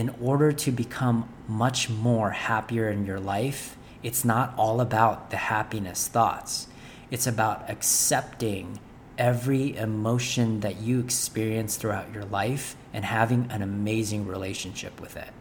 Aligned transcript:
in 0.00 0.08
order 0.18 0.50
to 0.50 0.72
become 0.72 1.28
much 1.46 1.90
more 1.90 2.30
happier 2.30 2.88
in 2.88 3.04
your 3.04 3.20
life, 3.20 3.76
it's 4.02 4.24
not 4.24 4.54
all 4.56 4.80
about 4.80 5.28
the 5.28 5.36
happiness 5.36 6.08
thoughts. 6.08 6.68
It's 7.10 7.26
about 7.26 7.68
accepting 7.68 8.80
every 9.18 9.76
emotion 9.76 10.60
that 10.60 10.80
you 10.80 11.00
experience 11.00 11.76
throughout 11.76 12.10
your 12.14 12.24
life 12.24 12.76
and 12.94 13.04
having 13.04 13.46
an 13.50 13.60
amazing 13.60 14.26
relationship 14.26 14.98
with 15.02 15.18
it. 15.18 15.34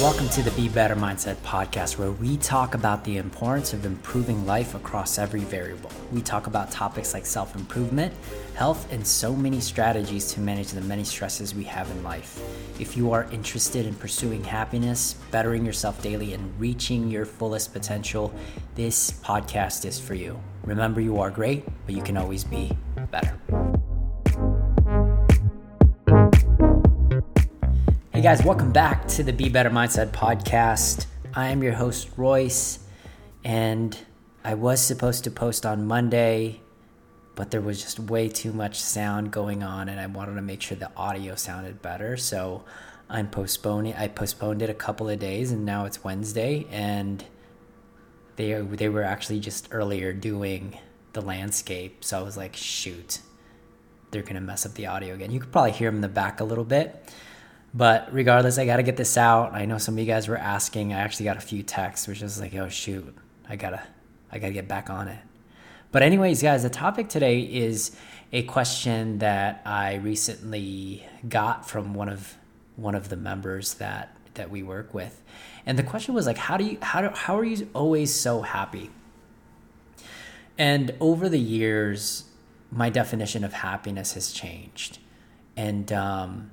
Welcome 0.00 0.30
to 0.30 0.42
the 0.42 0.50
Be 0.52 0.70
Better 0.70 0.96
Mindset 0.96 1.34
podcast, 1.44 1.98
where 1.98 2.10
we 2.10 2.38
talk 2.38 2.74
about 2.74 3.04
the 3.04 3.18
importance 3.18 3.74
of 3.74 3.84
improving 3.84 4.46
life 4.46 4.74
across 4.74 5.18
every 5.18 5.40
variable. 5.40 5.90
We 6.10 6.22
talk 6.22 6.46
about 6.46 6.70
topics 6.70 7.12
like 7.12 7.26
self 7.26 7.54
improvement, 7.54 8.14
health, 8.54 8.90
and 8.90 9.06
so 9.06 9.36
many 9.36 9.60
strategies 9.60 10.32
to 10.32 10.40
manage 10.40 10.68
the 10.68 10.80
many 10.80 11.04
stresses 11.04 11.54
we 11.54 11.64
have 11.64 11.90
in 11.90 12.02
life. 12.02 12.40
If 12.80 12.96
you 12.96 13.12
are 13.12 13.24
interested 13.30 13.84
in 13.84 13.94
pursuing 13.94 14.42
happiness, 14.42 15.16
bettering 15.30 15.66
yourself 15.66 16.00
daily, 16.00 16.32
and 16.32 16.58
reaching 16.58 17.10
your 17.10 17.26
fullest 17.26 17.74
potential, 17.74 18.32
this 18.76 19.10
podcast 19.10 19.84
is 19.84 20.00
for 20.00 20.14
you. 20.14 20.40
Remember, 20.64 21.02
you 21.02 21.18
are 21.20 21.30
great, 21.30 21.66
but 21.84 21.94
you 21.94 22.02
can 22.02 22.16
always 22.16 22.42
be 22.42 22.72
better. 23.10 23.38
Hey 28.20 28.24
guys, 28.24 28.44
welcome 28.44 28.70
back 28.70 29.08
to 29.08 29.22
the 29.22 29.32
Be 29.32 29.48
Better 29.48 29.70
Mindset 29.70 30.10
podcast. 30.10 31.06
I 31.32 31.48
am 31.48 31.62
your 31.62 31.72
host, 31.72 32.10
Royce, 32.18 32.80
and 33.44 33.96
I 34.44 34.52
was 34.52 34.82
supposed 34.82 35.24
to 35.24 35.30
post 35.30 35.64
on 35.64 35.86
Monday, 35.86 36.60
but 37.34 37.50
there 37.50 37.62
was 37.62 37.80
just 37.80 37.98
way 37.98 38.28
too 38.28 38.52
much 38.52 38.78
sound 38.78 39.30
going 39.30 39.62
on, 39.62 39.88
and 39.88 39.98
I 39.98 40.04
wanted 40.04 40.34
to 40.34 40.42
make 40.42 40.60
sure 40.60 40.76
the 40.76 40.94
audio 40.98 41.34
sounded 41.34 41.80
better. 41.80 42.18
So 42.18 42.62
I'm 43.08 43.30
postponing. 43.30 43.94
I 43.94 44.08
postponed 44.08 44.60
it 44.60 44.68
a 44.68 44.74
couple 44.74 45.08
of 45.08 45.18
days, 45.18 45.50
and 45.50 45.64
now 45.64 45.86
it's 45.86 46.04
Wednesday, 46.04 46.66
and 46.70 47.24
they 48.36 48.52
they 48.52 48.90
were 48.90 49.02
actually 49.02 49.40
just 49.40 49.68
earlier 49.70 50.12
doing 50.12 50.78
the 51.14 51.22
landscape. 51.22 52.04
So 52.04 52.18
I 52.18 52.22
was 52.22 52.36
like, 52.36 52.54
shoot, 52.54 53.20
they're 54.10 54.20
gonna 54.20 54.42
mess 54.42 54.66
up 54.66 54.74
the 54.74 54.88
audio 54.88 55.14
again. 55.14 55.30
You 55.30 55.40
could 55.40 55.52
probably 55.52 55.72
hear 55.72 55.88
them 55.88 55.94
in 55.94 56.02
the 56.02 56.08
back 56.08 56.40
a 56.40 56.44
little 56.44 56.64
bit. 56.64 57.10
But 57.72 58.12
regardless, 58.12 58.58
I 58.58 58.66
got 58.66 58.78
to 58.78 58.82
get 58.82 58.96
this 58.96 59.16
out. 59.16 59.54
I 59.54 59.64
know 59.64 59.78
some 59.78 59.94
of 59.94 60.00
you 60.00 60.06
guys 60.06 60.26
were 60.26 60.36
asking. 60.36 60.92
I 60.92 61.00
actually 61.00 61.24
got 61.24 61.36
a 61.36 61.40
few 61.40 61.62
texts, 61.62 62.08
which 62.08 62.20
is 62.20 62.40
like, 62.40 62.54
oh 62.54 62.68
shoot, 62.68 63.14
I 63.48 63.56
gotta, 63.56 63.82
I 64.30 64.38
gotta 64.38 64.52
get 64.52 64.66
back 64.66 64.90
on 64.90 65.08
it. 65.08 65.20
But 65.92 66.02
anyways, 66.02 66.42
guys, 66.42 66.62
the 66.62 66.70
topic 66.70 67.08
today 67.08 67.40
is 67.40 67.96
a 68.32 68.42
question 68.44 69.18
that 69.18 69.60
I 69.64 69.96
recently 69.96 71.04
got 71.28 71.68
from 71.68 71.94
one 71.94 72.08
of 72.08 72.36
one 72.76 72.94
of 72.94 73.08
the 73.08 73.16
members 73.16 73.74
that 73.74 74.16
that 74.34 74.50
we 74.50 74.62
work 74.62 74.94
with, 74.94 75.20
and 75.66 75.78
the 75.78 75.82
question 75.82 76.14
was 76.14 76.26
like, 76.26 76.38
how 76.38 76.56
do 76.56 76.64
you 76.64 76.78
how 76.80 77.02
do, 77.02 77.08
how 77.08 77.36
are 77.36 77.44
you 77.44 77.68
always 77.74 78.14
so 78.14 78.42
happy? 78.42 78.90
And 80.56 80.94
over 81.00 81.28
the 81.28 81.40
years, 81.40 82.24
my 82.70 82.90
definition 82.90 83.42
of 83.42 83.52
happiness 83.52 84.12
has 84.14 84.30
changed, 84.30 84.98
and 85.56 85.92
um, 85.92 86.52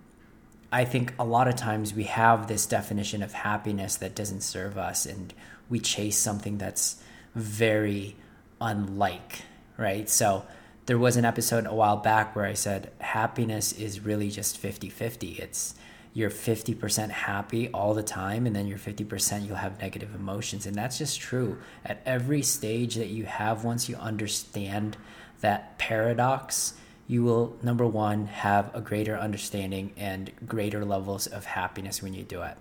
I 0.71 0.83
think 0.85 1.13
a 1.17 1.23
lot 1.23 1.47
of 1.47 1.55
times 1.55 1.93
we 1.93 2.03
have 2.03 2.47
this 2.47 2.65
definition 2.65 3.23
of 3.23 3.33
happiness 3.33 3.95
that 3.97 4.15
doesn't 4.15 4.41
serve 4.41 4.77
us 4.77 5.05
and 5.05 5.33
we 5.69 5.79
chase 5.79 6.17
something 6.17 6.57
that's 6.57 7.01
very 7.35 8.15
unlike, 8.59 9.43
right? 9.77 10.09
So 10.09 10.45
there 10.87 10.97
was 10.97 11.17
an 11.17 11.25
episode 11.25 11.65
a 11.65 11.73
while 11.73 11.97
back 11.97 12.35
where 12.35 12.45
I 12.45 12.53
said 12.53 12.91
happiness 12.99 13.71
is 13.73 14.01
really 14.01 14.29
just 14.29 14.57
50 14.57 14.89
50. 14.89 15.33
It's 15.33 15.75
you're 16.17 16.31
50% 16.31 17.11
happy 17.11 17.69
all 17.69 17.93
the 17.93 18.01
time, 18.01 18.47
and 18.47 18.55
then 18.55 18.65
you're 18.65 18.79
50% 18.79 19.45
you'll 19.45 19.57
have 19.57 19.79
negative 19.79 20.15
emotions. 20.15 20.65
And 20.65 20.75
that's 20.75 20.97
just 20.97 21.19
true. 21.19 21.59
At 21.85 22.01
every 22.07 22.41
stage 22.41 22.95
that 22.95 23.09
you 23.09 23.25
have, 23.25 23.63
once 23.63 23.87
you 23.87 23.97
understand 23.97 24.97
that 25.41 25.77
paradox, 25.77 26.73
you 27.07 27.23
will 27.23 27.55
number 27.63 27.87
one 27.87 28.27
have 28.27 28.73
a 28.75 28.81
greater 28.81 29.17
understanding 29.17 29.93
and 29.97 30.31
greater 30.45 30.83
levels 30.83 31.25
of 31.25 31.45
happiness 31.45 32.03
when 32.03 32.13
you 32.13 32.23
do 32.23 32.41
it. 32.41 32.57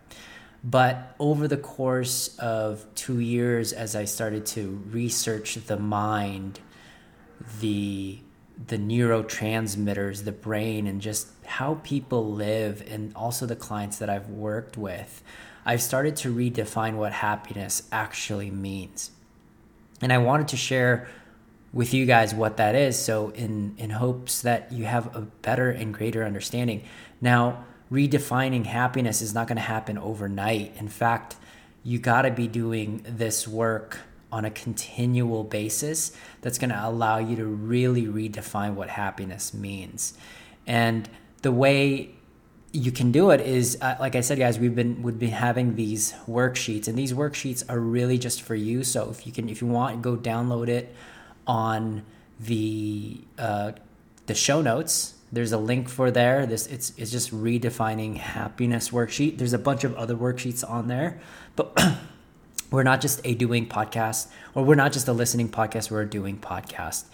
But 0.63 1.15
over 1.19 1.47
the 1.49 1.57
course 1.57 2.37
of 2.39 2.85
two 2.95 3.21
years 3.21 3.73
as 3.73 3.95
i 3.95 4.05
started 4.05 4.47
to 4.47 4.83
research 4.91 5.55
the 5.67 5.77
mind 5.77 6.61
the 7.61 8.19
the 8.69 8.79
neurotransmitters 8.79 10.25
the 10.25 10.33
brain 10.33 10.87
and 10.87 11.01
just 11.01 11.29
how 11.45 11.75
people 11.85 12.33
live 12.33 12.83
and 12.89 13.15
also 13.15 13.47
the 13.47 13.55
clients 13.55 13.99
that 13.99 14.09
i've 14.09 14.29
worked 14.29 14.77
with 14.77 15.23
i've 15.65 15.83
started 15.83 16.17
to 16.17 16.35
redefine 16.35 16.95
what 16.95 17.13
happiness 17.13 17.83
actually 17.93 18.51
means. 18.51 19.11
And 20.01 20.13
i 20.13 20.19
wanted 20.19 20.49
to 20.49 20.57
share 20.57 21.09
with 21.77 21.93
you 21.93 22.07
guys 22.07 22.35
what 22.35 22.57
that 22.57 22.75
is. 22.75 22.99
So 22.99 23.29
in 23.31 23.75
in 23.77 23.91
hopes 23.91 24.41
that 24.41 24.73
you 24.73 24.87
have 24.87 25.15
a 25.15 25.21
better 25.21 25.71
and 25.71 25.93
greater 25.93 26.25
understanding. 26.25 26.83
Now, 27.21 27.67
redefining 27.93 28.65
happiness 28.65 29.21
is 29.21 29.35
not 29.35 29.47
going 29.47 29.57
to 29.57 29.63
happen 29.63 29.99
overnight. 29.99 30.73
In 30.79 30.89
fact, 30.89 31.37
you 31.85 31.99
got 31.99 32.23
to 32.23 32.31
be 32.31 32.49
doing 32.49 33.05
this 33.07 33.47
work 33.47 34.01
on 34.33 34.47
a 34.47 34.51
continual 34.51 35.45
basis 35.45 36.13
that's 36.41 36.59
going 36.59 36.71
to 36.71 36.81
allow 36.83 37.19
you 37.19 37.37
to 37.37 37.45
really 37.45 38.07
redefine 38.07 38.73
what 38.73 38.89
happiness 38.89 39.53
means. 39.53 40.15
And 40.67 41.07
the 41.43 41.53
way 41.53 42.11
you 42.73 42.91
can 42.91 43.13
do 43.13 43.31
it 43.31 43.43
is 43.43 43.77
uh, 43.83 43.97
like 44.01 44.17
I 44.17 44.23
said 44.23 44.39
guys 44.39 44.59
we've 44.59 44.75
been 44.75 45.03
we've 45.03 45.19
been 45.19 45.31
having 45.31 45.77
these 45.77 46.15
worksheets 46.27 46.89
and 46.89 46.97
these 46.97 47.13
worksheets 47.13 47.63
are 47.69 47.79
really 47.79 48.19
just 48.19 48.43
for 48.43 48.55
you 48.55 48.83
so 48.83 49.09
if 49.11 49.27
you 49.27 49.33
can 49.33 49.49
if 49.49 49.63
you 49.63 49.67
want 49.67 50.03
go 50.03 50.17
download 50.17 50.69
it 50.69 50.95
on 51.47 52.05
the 52.41 53.21
uh, 53.39 53.73
the 54.27 54.35
show 54.35 54.63
notes. 54.63 55.15
There's 55.33 55.53
a 55.53 55.59
link 55.59 55.89
for 55.89 56.11
there. 56.11 56.47
This 56.47 56.67
it's 56.67 56.93
it's 56.97 57.11
just 57.11 57.33
redefining 57.33 58.17
happiness 58.17 58.91
worksheet. 58.91 59.39
There's 59.39 59.53
a 59.53 59.59
bunch 59.59 59.85
of 59.85 59.95
other 59.97 60.15
worksheets 60.17 60.69
on 60.69 60.89
there, 60.89 61.21
but 61.57 61.79
we're 62.71 62.83
not 62.83 63.01
just 63.01 63.21
a 63.25 63.35
doing 63.35 63.69
podcast, 63.69 64.29
or 64.55 64.65
we're 64.65 64.75
not 64.75 64.93
just 64.93 65.09
a 65.09 65.13
listening 65.13 65.49
podcast. 65.49 65.91
We're 65.91 66.03
a 66.03 66.11
doing 66.11 66.39
podcast. 66.39 67.05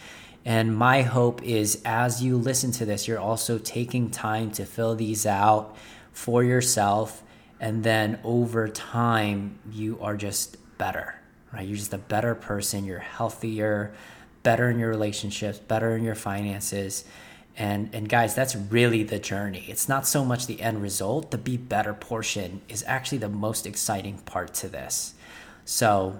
And 0.44 0.76
my 0.76 1.02
hope 1.02 1.42
is 1.42 1.80
as 1.84 2.22
you 2.22 2.36
listen 2.36 2.72
to 2.72 2.84
this, 2.84 3.06
you're 3.06 3.20
also 3.20 3.58
taking 3.58 4.10
time 4.10 4.50
to 4.52 4.64
fill 4.64 4.96
these 4.96 5.24
out 5.24 5.76
for 6.12 6.42
yourself. 6.42 7.22
And 7.60 7.84
then 7.84 8.18
over 8.24 8.66
time, 8.68 9.60
you 9.70 9.98
are 10.00 10.16
just 10.16 10.56
better, 10.78 11.14
right? 11.52 11.66
You're 11.66 11.76
just 11.76 11.94
a 11.94 11.98
better 11.98 12.34
person. 12.34 12.84
You're 12.84 12.98
healthier 12.98 13.94
better 14.42 14.70
in 14.70 14.78
your 14.78 14.88
relationships, 14.88 15.58
better 15.58 15.96
in 15.96 16.04
your 16.04 16.14
finances. 16.14 17.04
And 17.56 17.90
and 17.92 18.08
guys, 18.08 18.34
that's 18.34 18.56
really 18.56 19.02
the 19.02 19.18
journey. 19.18 19.64
It's 19.68 19.88
not 19.88 20.06
so 20.06 20.24
much 20.24 20.46
the 20.46 20.60
end 20.62 20.82
result. 20.82 21.30
The 21.30 21.38
be 21.38 21.56
better 21.56 21.92
portion 21.92 22.62
is 22.68 22.82
actually 22.86 23.18
the 23.18 23.28
most 23.28 23.66
exciting 23.66 24.18
part 24.18 24.54
to 24.54 24.68
this. 24.68 25.14
So 25.64 26.18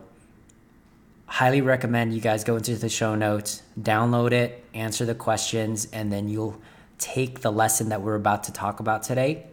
highly 1.26 1.62
recommend 1.62 2.14
you 2.14 2.20
guys 2.20 2.44
go 2.44 2.56
into 2.56 2.76
the 2.76 2.90
show 2.90 3.14
notes, 3.14 3.62
download 3.80 4.32
it, 4.32 4.62
answer 4.74 5.06
the 5.06 5.14
questions, 5.14 5.88
and 5.92 6.12
then 6.12 6.28
you'll 6.28 6.60
take 6.98 7.40
the 7.40 7.50
lesson 7.50 7.88
that 7.88 8.02
we're 8.02 8.14
about 8.14 8.44
to 8.44 8.52
talk 8.52 8.80
about 8.80 9.02
today, 9.02 9.46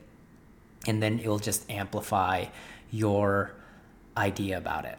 and 0.86 1.02
then 1.02 1.20
it'll 1.20 1.40
just 1.40 1.70
amplify 1.72 2.46
your 2.92 3.54
idea 4.18 4.58
about 4.58 4.86
it. 4.86 4.98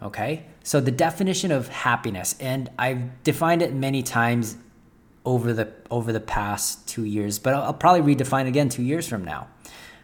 Okay. 0.00 0.44
So 0.62 0.80
the 0.80 0.90
definition 0.90 1.52
of 1.52 1.68
happiness, 1.68 2.36
and 2.38 2.70
I've 2.78 3.22
defined 3.22 3.62
it 3.62 3.72
many 3.72 4.02
times 4.02 4.56
over 5.24 5.52
the 5.52 5.72
over 5.90 6.12
the 6.12 6.20
past 6.20 6.88
two 6.88 7.04
years, 7.04 7.38
but 7.38 7.54
I'll, 7.54 7.62
I'll 7.62 7.74
probably 7.74 8.14
redefine 8.14 8.46
again 8.46 8.68
two 8.68 8.82
years 8.82 9.08
from 9.08 9.24
now. 9.24 9.48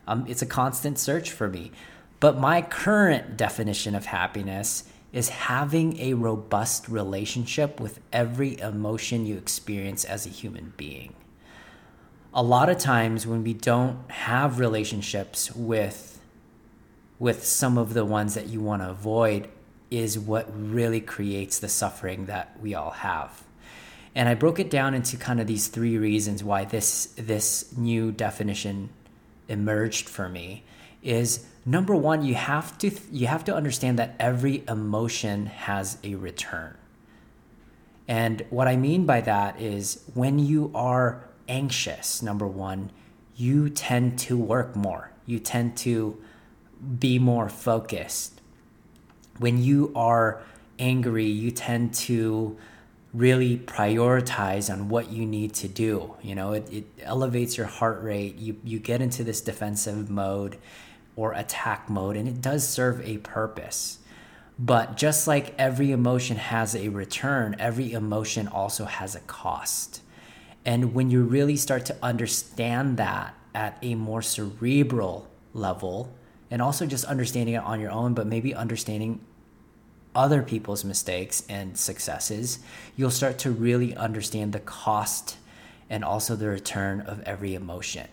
Um, 0.06 0.24
it's 0.28 0.42
a 0.42 0.46
constant 0.46 0.98
search 0.98 1.30
for 1.30 1.48
me. 1.48 1.72
But 2.20 2.38
my 2.38 2.62
current 2.62 3.36
definition 3.36 3.94
of 3.94 4.06
happiness 4.06 4.84
is 5.12 5.28
having 5.28 5.98
a 5.98 6.14
robust 6.14 6.88
relationship 6.88 7.80
with 7.80 8.00
every 8.12 8.58
emotion 8.60 9.26
you 9.26 9.36
experience 9.36 10.04
as 10.04 10.26
a 10.26 10.30
human 10.30 10.72
being. 10.76 11.14
A 12.32 12.42
lot 12.42 12.68
of 12.68 12.78
times 12.78 13.26
when 13.26 13.42
we 13.42 13.54
don't 13.54 14.10
have 14.10 14.58
relationships 14.58 15.54
with 15.54 16.12
with 17.18 17.46
some 17.46 17.78
of 17.78 17.94
the 17.94 18.04
ones 18.04 18.34
that 18.34 18.46
you 18.48 18.60
want 18.60 18.82
to 18.82 18.90
avoid, 18.90 19.48
is 19.90 20.18
what 20.18 20.48
really 20.54 21.00
creates 21.00 21.58
the 21.58 21.68
suffering 21.68 22.26
that 22.26 22.58
we 22.60 22.74
all 22.74 22.90
have. 22.90 23.42
And 24.14 24.28
I 24.28 24.34
broke 24.34 24.58
it 24.58 24.70
down 24.70 24.94
into 24.94 25.16
kind 25.16 25.40
of 25.40 25.46
these 25.46 25.68
three 25.68 25.98
reasons 25.98 26.42
why 26.42 26.64
this 26.64 27.12
this 27.16 27.76
new 27.76 28.12
definition 28.12 28.88
emerged 29.48 30.08
for 30.08 30.28
me 30.28 30.64
is 31.02 31.46
number 31.64 31.94
1 31.94 32.24
you 32.24 32.34
have 32.34 32.76
to 32.78 32.90
you 33.12 33.26
have 33.26 33.44
to 33.44 33.54
understand 33.54 33.98
that 33.98 34.16
every 34.18 34.64
emotion 34.68 35.46
has 35.46 35.98
a 36.02 36.14
return. 36.14 36.76
And 38.08 38.44
what 38.50 38.68
I 38.68 38.76
mean 38.76 39.04
by 39.04 39.20
that 39.20 39.60
is 39.60 40.02
when 40.14 40.38
you 40.38 40.70
are 40.74 41.28
anxious, 41.48 42.22
number 42.22 42.46
1, 42.46 42.90
you 43.36 43.68
tend 43.68 44.18
to 44.20 44.38
work 44.38 44.76
more. 44.76 45.10
You 45.26 45.40
tend 45.40 45.76
to 45.78 46.16
be 46.98 47.18
more 47.18 47.48
focused. 47.48 48.35
When 49.38 49.62
you 49.62 49.92
are 49.94 50.42
angry, 50.78 51.26
you 51.26 51.50
tend 51.50 51.94
to 51.94 52.56
really 53.14 53.56
prioritize 53.56 54.70
on 54.72 54.88
what 54.88 55.10
you 55.10 55.24
need 55.24 55.54
to 55.54 55.68
do. 55.68 56.14
You 56.22 56.34
know, 56.34 56.52
it, 56.52 56.70
it 56.72 56.84
elevates 57.00 57.56
your 57.56 57.66
heart 57.66 58.02
rate. 58.02 58.36
You, 58.36 58.56
you 58.62 58.78
get 58.78 59.00
into 59.00 59.24
this 59.24 59.40
defensive 59.40 60.10
mode 60.10 60.58
or 61.16 61.32
attack 61.32 61.88
mode, 61.88 62.16
and 62.16 62.28
it 62.28 62.42
does 62.42 62.68
serve 62.68 63.00
a 63.06 63.18
purpose. 63.18 63.98
But 64.58 64.96
just 64.96 65.26
like 65.26 65.54
every 65.58 65.92
emotion 65.92 66.36
has 66.36 66.74
a 66.74 66.88
return, 66.88 67.56
every 67.58 67.92
emotion 67.92 68.48
also 68.48 68.84
has 68.84 69.14
a 69.14 69.20
cost. 69.20 70.02
And 70.64 70.94
when 70.94 71.10
you 71.10 71.22
really 71.22 71.56
start 71.56 71.86
to 71.86 71.96
understand 72.02 72.96
that 72.96 73.34
at 73.54 73.78
a 73.82 73.94
more 73.94 74.22
cerebral 74.22 75.28
level, 75.54 76.12
and 76.50 76.62
also 76.62 76.86
just 76.86 77.04
understanding 77.04 77.54
it 77.54 77.62
on 77.62 77.80
your 77.80 77.90
own, 77.90 78.14
but 78.14 78.26
maybe 78.26 78.54
understanding 78.54 79.20
other 80.14 80.42
people's 80.42 80.84
mistakes 80.84 81.44
and 81.48 81.78
successes, 81.78 82.60
you'll 82.96 83.10
start 83.10 83.38
to 83.38 83.50
really 83.50 83.94
understand 83.96 84.52
the 84.52 84.60
cost 84.60 85.36
and 85.90 86.04
also 86.04 86.34
the 86.34 86.48
return 86.48 87.00
of 87.02 87.22
every 87.22 87.54
emotion. 87.54 88.08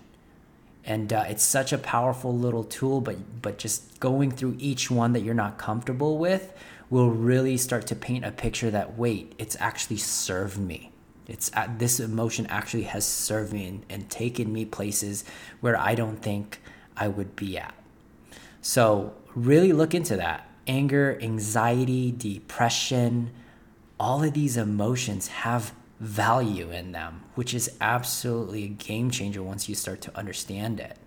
And 0.85 1.13
uh, 1.13 1.23
it's 1.27 1.43
such 1.43 1.71
a 1.71 1.77
powerful 1.77 2.37
little 2.37 2.65
tool, 2.65 2.99
but 2.99 3.41
but 3.41 3.57
just 3.57 3.99
going 4.01 4.31
through 4.31 4.57
each 4.59 4.91
one 4.91 5.13
that 5.13 5.21
you're 5.21 5.33
not 5.33 5.57
comfortable 5.57 6.17
with 6.17 6.53
will 6.89 7.09
really 7.09 7.55
start 7.55 7.87
to 7.87 7.95
paint 7.95 8.25
a 8.25 8.31
picture 8.31 8.69
that 8.69 8.97
wait, 8.97 9.33
it's 9.37 9.55
actually 9.61 9.97
served 9.97 10.57
me. 10.57 10.91
It's 11.25 11.51
uh, 11.55 11.67
this 11.77 12.01
emotion 12.01 12.47
actually 12.47 12.83
has 12.83 13.05
served 13.05 13.53
me 13.53 13.65
and, 13.65 13.85
and 13.89 14.09
taken 14.09 14.51
me 14.51 14.65
places 14.65 15.23
where 15.61 15.79
I 15.79 15.95
don't 15.95 16.17
think 16.17 16.59
I 16.97 17.07
would 17.07 17.35
be 17.37 17.57
at. 17.57 17.73
So 18.63 19.13
really 19.35 19.73
look 19.73 19.93
into 19.93 20.15
that 20.15 20.49
anger, 20.65 21.19
anxiety, 21.21 22.11
depression, 22.11 23.29
all 23.99 24.23
of 24.23 24.33
these 24.33 24.55
emotions 24.55 25.27
have 25.27 25.73
value 25.99 26.71
in 26.71 26.93
them, 26.93 27.21
which 27.35 27.53
is 27.53 27.75
absolutely 27.81 28.63
a 28.63 28.67
game 28.69 29.11
changer 29.11 29.43
once 29.43 29.67
you 29.67 29.75
start 29.75 29.99
to 30.01 30.17
understand 30.17 30.79
it. 30.79 30.97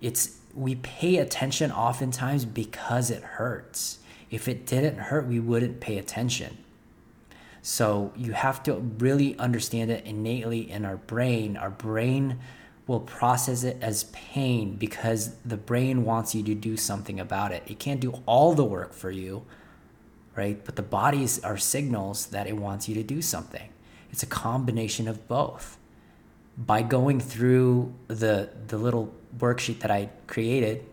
It's 0.00 0.38
we 0.54 0.76
pay 0.76 1.16
attention 1.16 1.72
oftentimes 1.72 2.44
because 2.44 3.10
it 3.10 3.22
hurts. 3.22 3.98
If 4.30 4.46
it 4.46 4.64
didn't 4.64 4.98
hurt, 4.98 5.26
we 5.26 5.40
wouldn't 5.40 5.80
pay 5.80 5.98
attention. 5.98 6.58
So 7.60 8.12
you 8.16 8.32
have 8.32 8.62
to 8.64 8.74
really 8.74 9.36
understand 9.36 9.90
it 9.90 10.06
innately 10.06 10.70
in 10.70 10.84
our 10.84 10.96
brain. 10.96 11.56
Our 11.56 11.70
brain 11.70 12.38
will 12.88 13.00
process 13.00 13.62
it 13.62 13.76
as 13.82 14.04
pain 14.04 14.74
because 14.74 15.36
the 15.44 15.58
brain 15.58 16.04
wants 16.04 16.34
you 16.34 16.42
to 16.42 16.54
do 16.54 16.76
something 16.76 17.20
about 17.20 17.52
it. 17.52 17.62
It 17.66 17.78
can't 17.78 18.00
do 18.00 18.22
all 18.24 18.54
the 18.54 18.64
work 18.64 18.94
for 18.94 19.10
you, 19.10 19.44
right? 20.34 20.64
But 20.64 20.76
the 20.76 20.82
bodies 20.82 21.38
are 21.44 21.58
signals 21.58 22.26
that 22.28 22.46
it 22.46 22.56
wants 22.56 22.88
you 22.88 22.94
to 22.94 23.02
do 23.02 23.20
something. 23.20 23.68
It's 24.10 24.22
a 24.22 24.26
combination 24.26 25.06
of 25.06 25.28
both. 25.28 25.76
By 26.56 26.82
going 26.82 27.20
through 27.20 27.94
the 28.08 28.48
the 28.66 28.78
little 28.78 29.14
worksheet 29.38 29.80
that 29.80 29.92
I 29.92 30.08
created, 30.26 30.84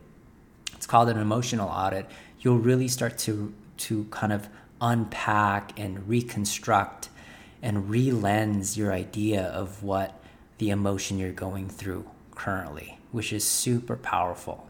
it's 0.74 0.86
called 0.86 1.10
an 1.10 1.18
emotional 1.18 1.70
audit, 1.70 2.06
you'll 2.42 2.60
really 2.60 2.90
start 2.90 3.18
to 3.20 3.54
to 3.78 4.04
kind 4.12 4.34
of 4.34 4.48
unpack 4.82 5.80
and 5.80 6.08
reconstruct 6.08 7.10
and 7.62 7.90
re-lens 7.90 8.78
your 8.78 8.92
idea 8.92 9.44
of 9.44 9.82
what 9.82 10.22
the 10.58 10.70
emotion 10.70 11.18
you're 11.18 11.32
going 11.32 11.70
through 11.70 12.06
currently, 12.34 12.98
which 13.12 13.34
is 13.34 13.44
super 13.44 13.96
powerful. 13.96 14.68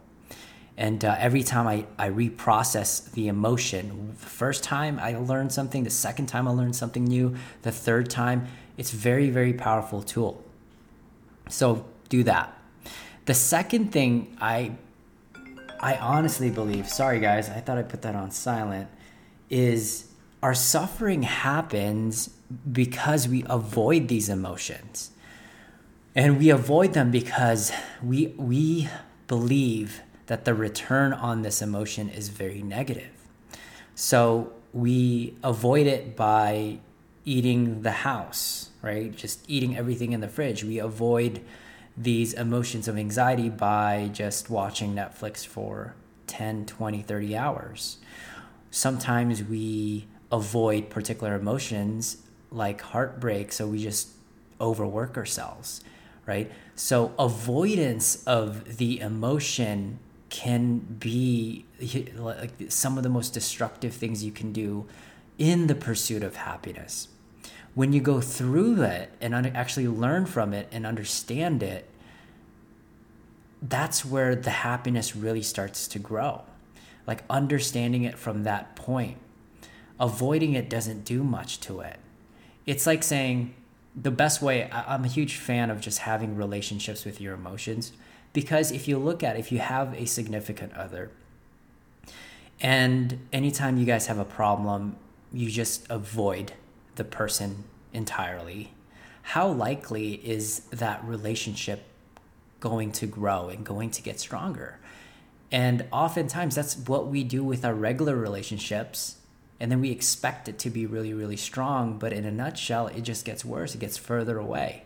And 0.77 1.05
uh, 1.05 1.15
every 1.17 1.43
time 1.43 1.67
I, 1.67 1.85
I 1.97 2.09
reprocess 2.09 3.11
the 3.11 3.29
emotion, 3.29 4.15
the 4.19 4.25
first 4.25 4.63
time 4.63 4.99
I 4.99 5.15
learn 5.15 5.49
something, 5.49 5.83
the 5.83 5.89
second 5.89 6.25
time 6.25 6.47
I 6.47 6.51
learn 6.51 6.73
something 6.73 7.05
new, 7.05 7.35
the 7.61 7.71
third 7.71 8.09
time, 8.09 8.47
it's 8.77 8.91
very, 8.91 9.29
very 9.29 9.53
powerful 9.53 10.01
tool. 10.01 10.43
So 11.49 11.85
do 12.09 12.23
that. 12.23 12.53
The 13.25 13.33
second 13.33 13.91
thing 13.91 14.37
I 14.41 14.73
I 15.79 15.97
honestly 15.97 16.49
believe, 16.49 16.89
sorry 16.89 17.19
guys, 17.19 17.49
I 17.49 17.59
thought 17.59 17.77
I 17.77 17.83
put 17.83 18.01
that 18.03 18.15
on 18.15 18.31
silent, 18.31 18.87
is 19.49 20.07
our 20.41 20.53
suffering 20.53 21.23
happens 21.23 22.29
because 22.71 23.27
we 23.27 23.43
avoid 23.47 24.07
these 24.07 24.29
emotions 24.29 25.11
and 26.15 26.39
we 26.39 26.49
avoid 26.49 26.93
them 26.93 27.11
because 27.11 27.71
we 28.03 28.27
we 28.37 28.89
believe 29.27 30.01
that 30.27 30.45
the 30.45 30.53
return 30.53 31.13
on 31.13 31.41
this 31.41 31.61
emotion 31.61 32.09
is 32.09 32.29
very 32.29 32.61
negative. 32.61 33.11
So 33.93 34.53
we 34.73 35.37
avoid 35.43 35.87
it 35.87 36.15
by 36.15 36.79
eating 37.25 37.81
the 37.81 37.91
house 37.91 38.71
right? 38.85 39.15
Just 39.15 39.43
eating 39.49 39.75
everything 39.75 40.13
in 40.13 40.21
the 40.21 40.27
fridge. 40.27 40.63
We 40.63 40.77
avoid 40.77 41.41
these 41.97 42.33
emotions 42.33 42.87
of 42.87 42.97
anxiety 42.97 43.49
by 43.49 44.11
just 44.13 44.49
watching 44.49 44.93
netflix 44.93 45.45
for 45.45 45.95
10 46.27 46.65
20 46.67 47.01
30 47.01 47.35
hours. 47.35 47.97
Sometimes 48.69 49.43
we 49.43 50.07
avoid 50.31 50.89
particular 50.89 51.35
emotions 51.35 52.17
like 52.51 52.81
heartbreak 52.81 53.51
so 53.51 53.67
we 53.67 53.81
just 53.81 54.09
overwork 54.61 55.17
ourselves 55.17 55.83
right? 56.25 56.51
So 56.75 57.13
avoidance 57.17 58.23
of 58.25 58.77
the 58.77 58.99
emotion 58.99 59.99
can 60.29 60.79
be 60.79 61.65
like 62.15 62.51
some 62.69 62.97
of 62.97 63.03
the 63.03 63.09
most 63.09 63.33
destructive 63.33 63.93
things 63.93 64.23
you 64.23 64.31
can 64.31 64.51
do 64.51 64.85
in 65.37 65.67
the 65.67 65.75
pursuit 65.75 66.23
of 66.23 66.35
happiness. 66.35 67.07
When 67.73 67.93
you 67.93 68.01
go 68.01 68.21
through 68.21 68.81
it 68.83 69.11
and 69.21 69.35
actually 69.35 69.87
learn 69.87 70.25
from 70.25 70.53
it 70.53 70.67
and 70.71 70.85
understand 70.85 71.61
it, 71.61 71.89
that's 73.61 74.05
where 74.05 74.35
the 74.35 74.49
happiness 74.49 75.15
really 75.15 75.41
starts 75.41 75.87
to 75.89 75.99
grow. 75.99 76.43
Like 77.05 77.23
understanding 77.29 78.03
it 78.03 78.17
from 78.17 78.43
that 78.43 78.75
point. 78.75 79.17
Avoiding 79.99 80.53
it 80.53 80.69
doesn't 80.69 81.05
do 81.05 81.23
much 81.23 81.59
to 81.61 81.81
it. 81.81 81.97
It's 82.65 82.85
like 82.85 83.03
saying, 83.03 83.53
the 83.95 84.11
best 84.11 84.41
way 84.41 84.69
i'm 84.71 85.05
a 85.05 85.07
huge 85.07 85.35
fan 85.35 85.69
of 85.69 85.79
just 85.79 85.99
having 85.99 86.35
relationships 86.35 87.05
with 87.05 87.21
your 87.21 87.33
emotions 87.33 87.91
because 88.33 88.71
if 88.71 88.87
you 88.87 88.97
look 88.97 89.23
at 89.23 89.37
if 89.37 89.51
you 89.51 89.59
have 89.59 89.93
a 89.93 90.05
significant 90.05 90.73
other 90.73 91.11
and 92.61 93.19
anytime 93.31 93.77
you 93.77 93.85
guys 93.85 94.07
have 94.07 94.19
a 94.19 94.25
problem 94.25 94.95
you 95.31 95.49
just 95.49 95.85
avoid 95.89 96.53
the 96.95 97.03
person 97.03 97.63
entirely 97.93 98.73
how 99.29 99.47
likely 99.47 100.13
is 100.23 100.59
that 100.71 101.03
relationship 101.03 101.83
going 102.59 102.91
to 102.91 103.07
grow 103.07 103.49
and 103.49 103.65
going 103.65 103.89
to 103.91 104.01
get 104.01 104.19
stronger? 104.19 104.79
And 105.51 105.85
oftentimes 105.91 106.53
that's 106.55 106.77
what 106.77 107.07
we 107.07 107.23
do 107.23 107.43
with 107.43 107.65
our 107.65 107.73
regular 107.73 108.15
relationships 108.15 109.17
and 109.59 109.71
then 109.71 109.81
we 109.81 109.91
expect 109.91 110.47
it 110.47 110.59
to 110.59 110.69
be 110.69 110.85
really 110.85 111.13
really 111.13 111.37
strong 111.37 111.97
but 111.97 112.13
in 112.13 112.25
a 112.25 112.31
nutshell 112.31 112.87
it 112.87 113.01
just 113.01 113.25
gets 113.25 113.45
worse. 113.45 113.75
It 113.75 113.79
gets 113.79 113.97
further 113.97 114.37
away. 114.37 114.83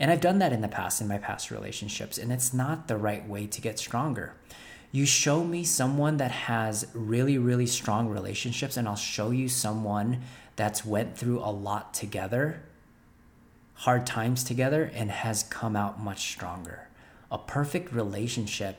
And 0.00 0.10
i've 0.10 0.20
done 0.20 0.38
that 0.38 0.52
in 0.52 0.60
the 0.60 0.68
past 0.68 1.00
in 1.00 1.08
my 1.08 1.18
past 1.18 1.50
relationships 1.50 2.18
and 2.18 2.32
it's 2.32 2.52
not 2.52 2.88
the 2.88 2.96
right 2.96 3.26
way 3.28 3.46
to 3.46 3.60
get 3.60 3.78
stronger. 3.78 4.34
You 4.92 5.06
show 5.06 5.42
me 5.42 5.64
someone 5.64 6.18
that 6.18 6.30
has 6.30 6.86
really 6.94 7.38
really 7.38 7.66
strong 7.66 8.08
relationships 8.08 8.76
and 8.76 8.88
i'll 8.88 8.96
show 8.96 9.30
you 9.30 9.48
someone 9.48 10.22
that's 10.56 10.84
went 10.84 11.16
through 11.16 11.40
a 11.40 11.50
lot 11.50 11.94
together 11.94 12.62
hard 13.74 14.06
times 14.06 14.44
together 14.44 14.90
and 14.94 15.10
has 15.10 15.42
come 15.44 15.76
out 15.76 16.00
much 16.00 16.30
stronger. 16.30 16.88
A 17.30 17.38
perfect 17.38 17.92
relationship 17.92 18.76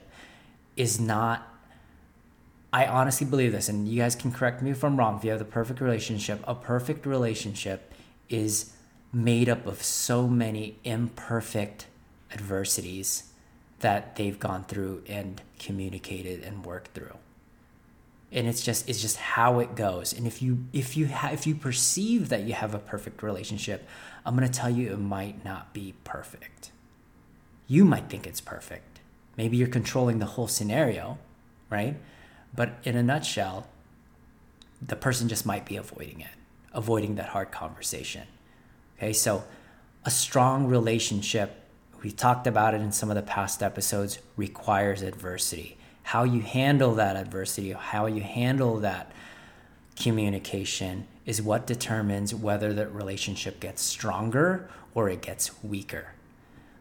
is 0.76 1.00
not 1.00 1.55
I 2.76 2.88
honestly 2.88 3.26
believe 3.26 3.54
this, 3.54 3.70
and 3.70 3.88
you 3.88 4.02
guys 4.02 4.18
can 4.18 4.34
correct 4.34 4.62
me 4.62 4.70
if 4.70 4.84
I'm 4.84 4.98
wrong. 4.98 5.16
If 5.16 5.24
you 5.24 5.30
have 5.30 5.40
the 5.40 5.46
perfect 5.46 5.80
relationship, 5.80 6.44
a 6.46 6.54
perfect 6.54 7.06
relationship 7.06 7.94
is 8.28 8.74
made 9.14 9.48
up 9.48 9.66
of 9.66 9.82
so 9.82 10.28
many 10.28 10.78
imperfect 10.84 11.88
adversities 12.34 13.32
that 13.80 14.18
they've 14.18 14.38
gone 14.38 14.66
through 14.66 15.04
and 15.08 15.42
communicated 15.58 16.44
and 16.44 16.66
worked 16.66 16.90
through. 16.90 17.16
And 18.34 18.46
it's 18.46 18.62
just 18.62 18.90
it's 18.90 19.02
just 19.02 19.16
how 19.16 19.60
it 19.60 19.76
goes. 19.78 20.12
And 20.12 20.28
if 20.28 20.42
you 20.42 20.66
if 20.74 20.98
you 20.98 21.08
ha- 21.08 21.30
if 21.32 21.48
you 21.48 21.56
perceive 21.56 22.28
that 22.28 22.44
you 22.44 22.56
have 22.56 22.76
a 22.76 22.80
perfect 22.80 23.24
relationship 23.24 23.88
i'm 24.26 24.36
going 24.36 24.46
to 24.46 24.60
tell 24.60 24.70
you 24.70 24.92
it 24.92 25.00
might 25.00 25.46
not 25.46 25.74
be 25.74 25.94
perfect. 26.04 26.72
You 27.68 27.86
might 27.86 28.10
think 28.10 28.28
it's 28.28 28.42
perfect. 28.42 29.00
Maybe 29.38 29.56
you're 29.56 29.70
controlling 29.70 30.20
the 30.20 30.26
whole 30.26 30.50
scenario 30.50 31.20
right 31.70 31.96
but 32.56 32.76
in 32.84 32.96
a 32.96 33.04
nutshell, 33.04 33.68
the 34.82 34.96
person 34.96 35.28
just 35.28 35.46
might 35.46 35.66
be 35.66 35.78
avoiding 35.78 36.22
it, 36.22 36.36
avoiding 36.74 37.16
that 37.16 37.30
hard 37.30 37.52
conversation. 37.52 38.24
Okay, 38.98 39.14
so 39.14 39.44
a 40.06 40.12
strong 40.12 40.68
relationship 40.68 41.66
we've 42.06 42.16
talked 42.16 42.46
about 42.46 42.76
it 42.76 42.82
in 42.82 42.92
some 42.92 43.10
of 43.10 43.16
the 43.16 43.24
past 43.24 43.64
episodes, 43.64 44.20
requires 44.38 45.02
adversity. 45.02 45.76
How 46.04 46.24
you 46.24 46.40
handle 46.42 46.94
that 46.96 47.16
adversity, 47.16 47.72
how 47.72 48.06
you 48.06 48.22
handle 48.22 48.78
that 48.82 49.12
communication 50.00 51.08
is 51.26 51.42
what 51.42 51.66
determines 51.66 52.36
whether 52.36 52.74
the 52.74 52.88
relationship 52.88 53.60
gets 53.60 53.82
stronger 53.82 54.70
or 54.94 55.10
it 55.10 55.24
gets 55.24 55.64
weaker. 55.64 56.10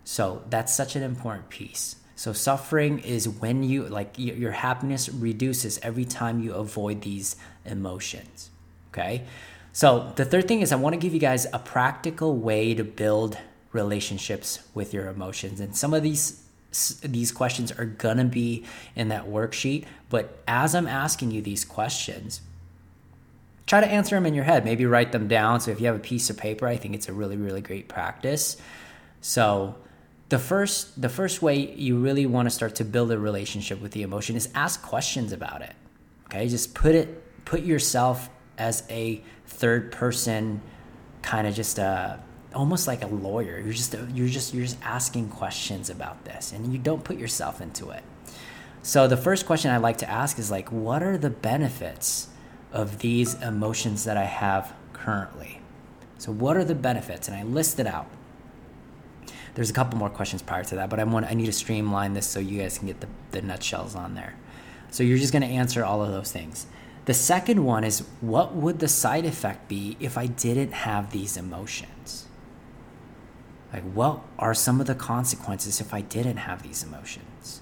So 0.05 0.43
that's 0.51 0.75
such 0.75 0.95
an 0.95 1.03
important 1.03 1.49
piece. 1.49 1.97
So 2.17 2.33
suffering 2.33 3.01
is 3.01 3.29
when 3.29 3.63
you 3.63 3.87
like 3.87 4.15
your 4.17 4.53
happiness 4.53 5.09
reduces 5.09 5.79
every 5.83 6.05
time 6.05 6.41
you 6.41 6.55
avoid 6.55 7.03
these 7.03 7.37
emotions. 7.65 8.51
Okay? 8.93 9.25
So 9.73 10.13
the 10.15 10.25
third 10.25 10.47
thing 10.47 10.61
is 10.61 10.71
I 10.71 10.77
want 10.77 10.95
to 10.95 11.01
give 11.01 11.13
you 11.13 11.21
guys 11.21 11.47
a 11.53 11.59
practical 11.59 12.37
way 12.37 12.75
to 12.75 12.85
build 12.85 13.37
relationships 13.73 14.61
with 14.73 14.95
your 14.95 15.09
emotions. 15.09 15.59
And 15.61 15.77
some 15.77 15.93
of 15.93 16.03
these 16.03 16.41
these 17.03 17.31
questions 17.31 17.71
are 17.71 17.85
going 17.85 18.17
to 18.17 18.25
be 18.25 18.65
in 18.97 19.07
that 19.09 19.27
worksheet, 19.27 19.85
but 20.11 20.43
as 20.49 20.75
I'm 20.75 20.89
asking 20.89 21.31
you 21.31 21.41
these 21.41 21.65
questions, 21.65 22.41
try 23.65 23.81
to 23.81 23.87
answer 23.87 24.17
them 24.17 24.27
in 24.27 24.35
your 24.35 24.43
head. 24.43 24.65
Maybe 24.65 24.85
write 24.85 25.13
them 25.13 25.29
down. 25.29 25.61
So 25.61 25.71
if 25.71 25.81
you 25.81 25.87
have 25.87 25.95
a 25.95 26.01
piece 26.01 26.31
of 26.31 26.37
paper, 26.37 26.67
I 26.67 26.77
think 26.77 26.95
it's 26.95 27.09
a 27.09 27.13
really 27.13 27.37
really 27.37 27.61
great 27.61 27.89
practice. 27.89 28.57
So 29.21 29.77
the 30.35 30.39
first 30.39 31.01
the 31.01 31.09
first 31.09 31.43
way 31.47 31.55
you 31.75 31.97
really 31.97 32.27
want 32.27 32.47
to 32.47 32.51
start 32.51 32.75
to 32.75 32.85
build 32.85 33.11
a 33.13 33.19
relationship 33.19 33.81
with 33.81 33.93
the 33.93 34.03
emotion 34.03 34.35
is 34.35 34.49
ask 34.55 34.83
questions 34.83 35.31
about 35.33 35.63
it 35.63 35.75
okay? 36.35 36.49
Just 36.49 36.75
put 36.75 36.95
it 36.95 37.45
put 37.45 37.63
yourself 37.63 38.31
as 38.59 38.85
a 38.89 39.23
third 39.47 39.93
person 39.93 40.61
kind 41.23 41.47
of 41.47 41.55
just 41.55 41.79
a 41.79 41.85
uh, 41.85 42.57
almost 42.57 42.87
like 42.87 43.03
a 43.03 43.07
lawyer. 43.07 43.59
You're 43.59 43.73
just 43.73 43.95
you're 44.13 44.29
just 44.29 44.55
you're 44.55 44.65
just 44.65 44.79
asking 44.83 45.29
questions 45.29 45.91
about 45.91 46.25
this 46.25 46.53
and 46.53 46.73
you 46.73 46.79
don't 46.79 47.05
put 47.05 47.17
yourself 47.17 47.61
into 47.61 47.91
it. 47.91 48.03
So 48.83 49.07
the 49.09 49.17
first 49.17 49.47
question 49.47 49.71
i 49.71 49.79
like 49.79 49.99
to 49.99 50.11
ask 50.11 50.39
is 50.39 50.51
like 50.51 50.71
what 50.71 51.03
are 51.03 51.17
the 51.17 51.31
benefits 51.31 52.29
of 52.73 52.99
these 52.99 53.35
emotions 53.41 54.05
that 54.05 54.17
i 54.17 54.25
have 54.25 54.75
currently? 54.93 55.61
So 56.19 56.33
what 56.33 56.57
are 56.57 56.65
the 56.65 56.75
benefits? 56.75 57.29
And 57.29 57.37
i 57.37 57.43
list 57.43 57.79
it 57.79 57.87
out 57.87 58.09
there's 59.55 59.71
a 59.71 59.73
couple 59.73 59.99
more 59.99 60.11
questions 60.11 60.43
prior 60.43 60.65
to 60.65 60.75
that, 60.77 60.91
but 60.91 60.99
I'm 61.01 61.13
want 61.13 61.27
I 61.27 61.35
need 61.35 61.47
to 61.47 61.53
streamline 61.53 62.15
this 62.15 62.27
so 62.27 62.41
you 62.41 62.61
guys 62.61 62.79
can 62.79 62.89
get 62.89 63.01
the, 63.01 63.09
the 63.31 63.43
nutshells 63.43 63.95
on 63.95 64.15
there. 64.15 64.35
So 64.91 65.03
you're 65.03 65.19
just 65.19 65.33
going 65.33 65.43
to 65.43 65.49
answer 65.49 65.85
all 65.85 66.03
of 66.03 66.11
those 66.11 66.33
things. 66.33 66.67
The 67.07 67.15
second 67.15 67.65
one 67.65 67.85
is 67.85 68.01
what 68.21 68.55
would 68.55 68.79
the 68.79 68.89
side 68.89 69.27
effect 69.27 69.69
be 69.69 69.97
if 70.01 70.17
I 70.17 70.27
didn't 70.27 70.73
have 70.73 71.13
these 71.13 71.37
emotions? 71.37 72.27
Like, 73.73 73.83
what 73.83 74.21
are 74.39 74.55
some 74.55 74.81
of 74.81 74.87
the 74.87 74.95
consequences 74.95 75.81
if 75.81 75.93
I 75.93 76.01
didn't 76.01 76.39
have 76.39 76.63
these 76.63 76.83
emotions? 76.83 77.61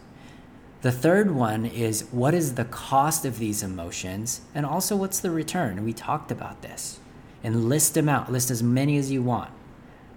The 0.83 0.93
third 0.93 1.31
one 1.31 1.65
is 1.65 2.05
what 2.11 2.35
is 2.35 2.55
the 2.55 2.67
cost 2.67 3.25
of 3.25 3.39
these 3.39 3.63
emotions? 3.63 4.43
And 4.55 4.67
also, 4.67 4.95
what's 4.95 5.21
the 5.21 5.31
return? 5.31 5.85
We 5.85 5.93
talked 5.93 6.31
about 6.31 6.63
this. 6.63 7.01
And 7.43 7.69
list 7.69 7.95
them 7.95 8.09
out, 8.09 8.31
list 8.31 8.51
as 8.51 8.63
many 8.63 8.99
as 8.99 9.11
you 9.11 9.23
want. 9.23 9.51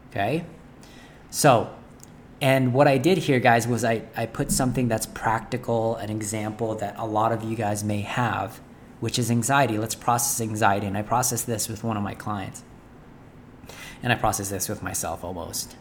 Okay? 0.09 0.45
So, 1.29 1.73
and 2.41 2.73
what 2.73 2.87
I 2.87 2.97
did 2.97 3.19
here, 3.19 3.39
guys, 3.39 3.67
was 3.67 3.83
I, 3.83 4.03
I 4.15 4.25
put 4.25 4.51
something 4.51 4.87
that's 4.87 5.05
practical, 5.05 5.95
an 5.95 6.09
example 6.09 6.75
that 6.75 6.95
a 6.97 7.05
lot 7.05 7.31
of 7.31 7.43
you 7.43 7.55
guys 7.55 7.83
may 7.83 8.01
have, 8.01 8.59
which 8.99 9.17
is 9.17 9.31
anxiety. 9.31 9.77
Let's 9.77 9.95
process 9.95 10.41
anxiety. 10.41 10.87
And 10.87 10.97
I 10.97 11.01
process 11.01 11.43
this 11.43 11.67
with 11.69 11.83
one 11.83 11.97
of 11.97 12.03
my 12.03 12.13
clients. 12.13 12.63
And 14.03 14.11
I 14.11 14.15
process 14.15 14.49
this 14.49 14.69
with 14.69 14.83
myself 14.83 15.23
almost 15.23 15.75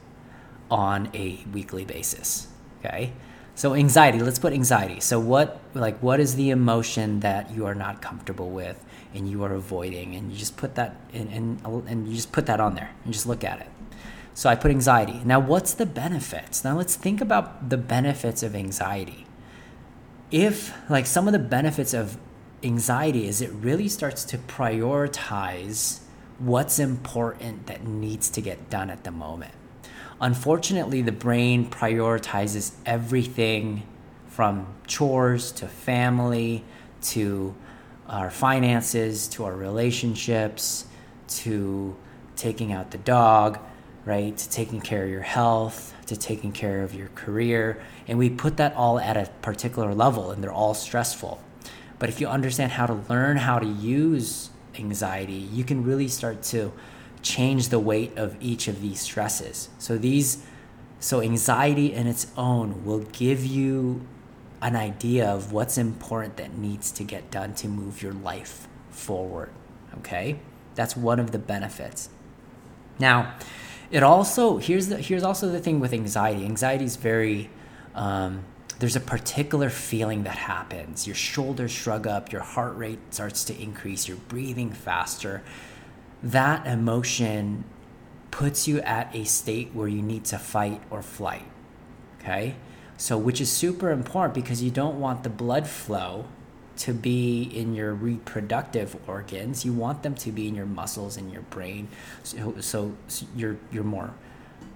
on 0.71 1.11
a 1.15 1.45
weekly 1.53 1.85
basis. 1.85 2.49
Okay. 2.79 3.13
So 3.55 3.75
anxiety, 3.75 4.19
let's 4.21 4.39
put 4.39 4.53
anxiety. 4.53 4.99
So 5.01 5.21
what 5.21 5.61
like 5.75 5.99
what 6.01 6.19
is 6.19 6.35
the 6.35 6.51
emotion 6.51 7.21
that 7.21 7.51
you 7.53 7.67
are 7.67 7.75
not 7.75 8.03
comfortable 8.03 8.51
with 8.51 8.85
and 9.15 9.31
you 9.31 9.45
are 9.45 9.53
avoiding 9.53 10.17
and 10.17 10.33
you 10.33 10.37
just 10.37 10.57
put 10.57 10.75
that 10.75 10.97
in 11.13 11.29
and 11.29 11.87
and 11.87 12.09
you 12.09 12.15
just 12.17 12.33
put 12.33 12.47
that 12.47 12.61
on 12.61 12.75
there 12.75 12.91
and 13.05 13.13
just 13.13 13.27
look 13.27 13.45
at 13.45 13.61
it. 13.61 13.69
So 14.35 14.51
I 14.51 14.57
put 14.57 14.71
anxiety. 14.71 15.23
Now, 15.25 15.39
what's 15.39 15.75
the 15.75 15.87
benefits? 15.87 16.65
Now, 16.65 16.77
let's 16.77 16.97
think 16.97 17.21
about 17.21 17.71
the 17.71 17.77
benefits 17.77 18.43
of 18.43 18.55
anxiety. 18.55 19.27
If, 20.31 20.75
like, 20.91 21.07
some 21.07 21.29
of 21.29 21.33
the 21.33 21.39
benefits 21.39 21.95
of 21.95 22.19
anxiety 22.63 23.29
is 23.29 23.41
it 23.41 23.51
really 23.53 23.89
starts 23.89 24.25
to 24.25 24.39
prioritize 24.39 26.01
what's 26.39 26.81
important 26.81 27.67
that 27.69 27.87
needs 27.87 28.29
to 28.31 28.41
get 28.41 28.69
done 28.71 28.91
at 28.91 29.05
the 29.05 29.13
moment. 29.13 29.55
Unfortunately, 30.21 31.01
the 31.01 31.13
brain 31.13 31.71
prioritizes 31.71 32.73
everything 32.85 33.87
from 34.27 34.67
chores 34.87 35.53
to 35.53 35.69
family 35.69 36.65
to 37.03 37.55
our 38.09 38.31
finances 38.31 39.29
to 39.29 39.45
our 39.45 39.55
relationships 39.55 40.87
to 41.29 41.97
taking 42.37 42.73
out 42.73 42.91
the 42.91 42.99
dog 42.99 43.59
right? 44.05 44.37
To 44.37 44.51
taking 44.51 44.81
care 44.81 45.05
of 45.05 45.11
your 45.11 45.23
health, 45.23 45.95
to 46.07 46.17
taking 46.17 46.53
care 46.53 46.83
of 46.83 46.95
your 46.95 47.09
career. 47.09 47.83
And 48.07 48.19
we 48.19 48.31
put 48.31 48.57
that 48.59 48.75
all 48.75 48.99
at 48.99 49.17
a 49.17 49.31
particular 49.43 49.95
level 49.95 50.31
and 50.31 50.43
they're 50.43 50.53
all 50.53 50.75
stressful. 50.75 51.43
But 51.99 52.09
if 52.09 52.21
you 52.21 52.29
understand 52.29 52.73
how 52.73 52.87
to 52.87 52.95
learn 53.09 53.39
how 53.39 53.59
to 53.59 53.67
use 53.67 54.51
anxiety, 54.79 55.33
you 55.33 55.65
can 55.65 55.85
really 55.85 56.09
start 56.09 56.43
to 56.43 56.73
change 57.23 57.71
the 57.71 57.79
weight 57.79 58.17
of 58.19 58.37
each 58.41 58.69
of 58.69 58.83
these 58.83 59.01
stresses. 59.01 59.71
So 59.79 59.97
these 59.97 60.45
so 61.01 61.21
anxiety 61.21 61.93
in 61.93 62.07
its 62.07 62.27
own 62.37 62.85
will 62.85 63.01
give 63.01 63.45
you 63.45 64.07
an 64.63 64.75
idea 64.77 65.29
of 65.29 65.53
what's 65.53 65.77
important 65.77 66.39
that 66.39 66.57
needs 66.57 66.91
to 66.93 67.05
get 67.05 67.31
done 67.31 67.55
to 67.55 67.69
move 67.69 68.03
your 68.03 68.15
life 68.15 68.67
forward. 68.91 69.51
Okay? 69.99 70.39
That's 70.75 70.97
one 70.97 71.21
of 71.21 71.31
the 71.33 71.39
benefits. 71.39 72.09
Now, 72.99 73.35
it 73.95 74.03
also 74.03 74.59
here's 74.59 74.89
the 74.89 74.97
here's 74.97 75.23
also 75.23 75.49
the 75.49 75.61
thing 75.61 75.79
with 75.79 75.93
anxiety. 75.93 76.45
Anxiety 76.45 76.85
is 76.85 76.97
very 76.97 77.49
um, 77.95 78.45
there's 78.81 78.97
a 78.97 79.01
particular 79.01 79.71
feeling 79.71 80.25
that 80.25 80.37
happens. 80.37 81.07
Your 81.07 81.15
shoulders 81.15 81.71
shrug 81.71 82.05
up, 82.05 82.33
your 82.33 82.43
heart 82.43 82.77
rate 82.77 82.99
starts 83.11 83.45
to 83.45 83.57
increase, 83.57 84.09
you're 84.09 84.17
breathing 84.17 84.73
faster. 84.73 85.45
That 86.25 86.67
emotion 86.67 87.65
puts 88.33 88.67
you 88.67 88.81
at 88.81 89.15
a 89.15 89.25
state 89.25 89.71
where 89.73 89.87
you 89.87 90.03
need 90.03 90.25
to 90.25 90.39
fight 90.39 90.83
or 90.91 91.01
flight. 91.01 91.47
Okay? 92.19 92.57
So, 92.97 93.17
which 93.17 93.41
is 93.41 93.49
super 93.49 93.93
important 93.93 94.35
because 94.35 94.61
you 94.61 94.73
don't 94.73 94.99
want 94.99 95.23
the 95.23 95.31
blood 95.31 95.69
flow 95.69 96.27
to 96.77 96.93
be 96.93 97.43
in 97.43 97.75
your 97.75 97.95
reproductive 97.95 98.97
organs. 99.09 99.65
You 99.65 99.73
want 99.73 100.03
them 100.03 100.15
to 100.17 100.33
be 100.33 100.49
in 100.49 100.55
your 100.55 100.67
muscles 100.67 101.17
and 101.17 101.33
your 101.33 101.43
brain. 101.43 101.89
So, 102.23 102.57
so, 102.61 102.97
so 103.09 103.27
you're 103.37 103.57
you're 103.71 103.85
more 103.85 104.15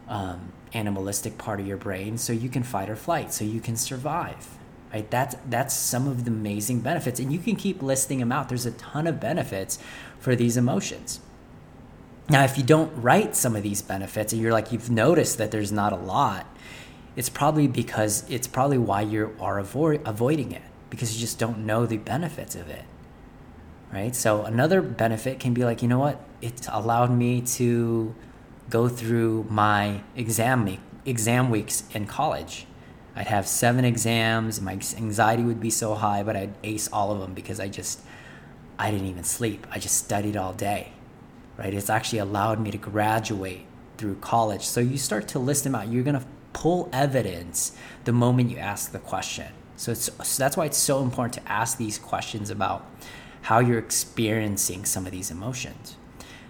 um, 0.09 0.53
animalistic 0.73 1.39
part 1.39 1.61
of 1.61 1.67
your 1.67 1.77
brain, 1.77 2.19
so 2.19 2.33
you 2.33 2.49
can 2.49 2.63
fight 2.63 2.89
or 2.89 2.97
flight, 2.97 3.33
so 3.33 3.45
you 3.45 3.61
can 3.61 3.77
survive. 3.77 4.49
Right? 4.93 5.11
That's 5.11 5.37
that's 5.49 5.75
some 5.75 6.07
of 6.09 6.25
the 6.25 6.31
amazing 6.31 6.81
benefits, 6.81 7.21
and 7.21 7.33
you 7.33 7.39
can 7.39 7.57
keep 7.57 7.83
listing 7.83 8.19
them 8.21 8.33
out. 8.33 8.49
There's 8.49 8.67
a 8.67 8.73
ton 8.73 9.07
of 9.07 9.21
benefits 9.21 9.79
for 10.19 10.37
these 10.37 10.57
emotions. 10.57 11.21
Now, 12.31 12.45
if 12.45 12.59
you 12.59 12.65
don't 12.65 12.93
write 13.03 13.35
some 13.35 13.57
of 13.57 13.63
these 13.63 13.83
benefits, 13.83 14.33
and 14.33 14.41
you're 14.41 14.53
like 14.53 14.73
you've 14.73 14.91
noticed 14.91 15.39
that 15.39 15.51
there's 15.51 15.73
not 15.73 15.93
a 15.93 15.97
lot, 15.97 16.47
it's 17.17 17.29
probably 17.29 17.67
because 17.67 18.29
it's 18.31 18.47
probably 18.47 18.79
why 18.79 19.01
you 19.01 19.35
are 19.41 19.59
avoid, 19.59 20.03
avoiding 20.07 20.53
it 20.53 20.63
because 20.91 21.15
you 21.15 21.21
just 21.21 21.39
don't 21.39 21.67
know 21.67 21.87
the 21.87 21.97
benefits 21.97 22.55
of 22.55 22.69
it. 22.69 22.85
Right? 23.93 24.15
So 24.15 24.43
another 24.43 24.83
benefit 24.83 25.41
can 25.41 25.55
be 25.55 25.65
like, 25.65 25.83
you 25.83 25.89
know 25.89 25.99
what? 25.99 26.21
It 26.41 26.67
allowed 26.71 27.11
me 27.11 27.41
to 27.43 28.15
go 28.69 28.89
through 28.89 29.47
my 29.49 30.03
exam 30.15 30.67
week, 30.67 30.81
exam 31.07 31.51
weeks 31.51 31.85
in 31.93 32.07
college. 32.07 32.67
I'd 33.17 33.29
have 33.29 33.49
seven 33.49 33.85
exams. 33.85 34.61
My 34.61 34.73
anxiety 34.73 35.43
would 35.43 35.61
be 35.61 35.71
so 35.71 35.95
high, 35.95 36.23
but 36.23 36.37
I'd 36.37 36.55
ace 36.63 36.89
all 36.93 37.11
of 37.11 37.21
them 37.21 37.35
because 37.35 37.59
I 37.59 37.69
just 37.69 38.01
I 38.79 38.91
didn't 38.91 39.09
even 39.09 39.25
sleep. 39.25 39.67
I 39.71 39.79
just 39.79 39.97
studied 39.97 40.37
all 40.37 40.53
day. 40.53 40.93
Right? 41.57 41.75
It's 41.75 41.91
actually 41.91 42.21
allowed 42.21 42.61
me 42.61 42.71
to 42.71 42.79
graduate 42.79 43.67
through 43.97 44.17
college. 44.17 44.65
So 44.65 44.81
you 44.81 44.97
start 44.97 45.27
to 45.29 45.39
list 45.39 45.65
them 45.65 45.75
out. 45.75 45.89
You're 45.89 46.05
going 46.05 46.19
to 46.19 46.27
pull 46.53 46.89
evidence 46.93 47.73
the 48.05 48.13
moment 48.13 48.51
you 48.51 48.59
ask 48.59 48.93
the 48.93 48.99
question. 49.01 49.53
So, 49.79 49.95
so 49.95 50.13
that's 50.37 50.57
why 50.57 50.67
it's 50.67 50.77
so 50.77 51.03
important 51.03 51.35
to 51.35 51.51
ask 51.53 51.79
these 51.79 51.99
questions 51.99 52.51
about 52.51 52.85
how 53.43 53.61
you're 53.61 53.79
experiencing 53.79 54.85
some 54.85 55.07
of 55.07 55.13
these 55.13 55.31
emotions. 55.31 55.97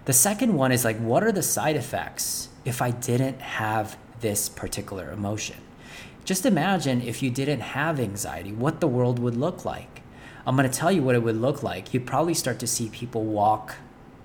The 0.06 0.14
second 0.14 0.54
one 0.54 0.72
is 0.72 0.82
like, 0.82 0.96
what 0.96 1.22
are 1.22 1.30
the 1.30 1.42
side 1.42 1.76
effects 1.76 2.48
if 2.64 2.80
I 2.80 2.90
didn't 2.90 3.40
have 3.42 3.98
this 4.20 4.48
particular 4.48 5.12
emotion? 5.12 5.56
Just 6.24 6.46
imagine 6.46 7.02
if 7.02 7.22
you 7.22 7.30
didn't 7.30 7.60
have 7.60 8.00
anxiety, 8.00 8.52
what 8.52 8.80
the 8.80 8.88
world 8.88 9.18
would 9.18 9.36
look 9.36 9.62
like. 9.62 10.00
I'm 10.46 10.56
going 10.56 10.68
to 10.68 10.74
tell 10.74 10.90
you 10.90 11.02
what 11.02 11.14
it 11.14 11.22
would 11.22 11.36
look 11.36 11.62
like. 11.62 11.92
You'd 11.92 12.06
probably 12.06 12.32
start 12.32 12.58
to 12.60 12.66
see 12.66 12.88
people 12.88 13.24
walk 13.24 13.76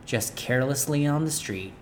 just 0.05 0.37
carelessly 0.37 1.05
on 1.05 1.25
the 1.25 1.31
street 1.31 1.73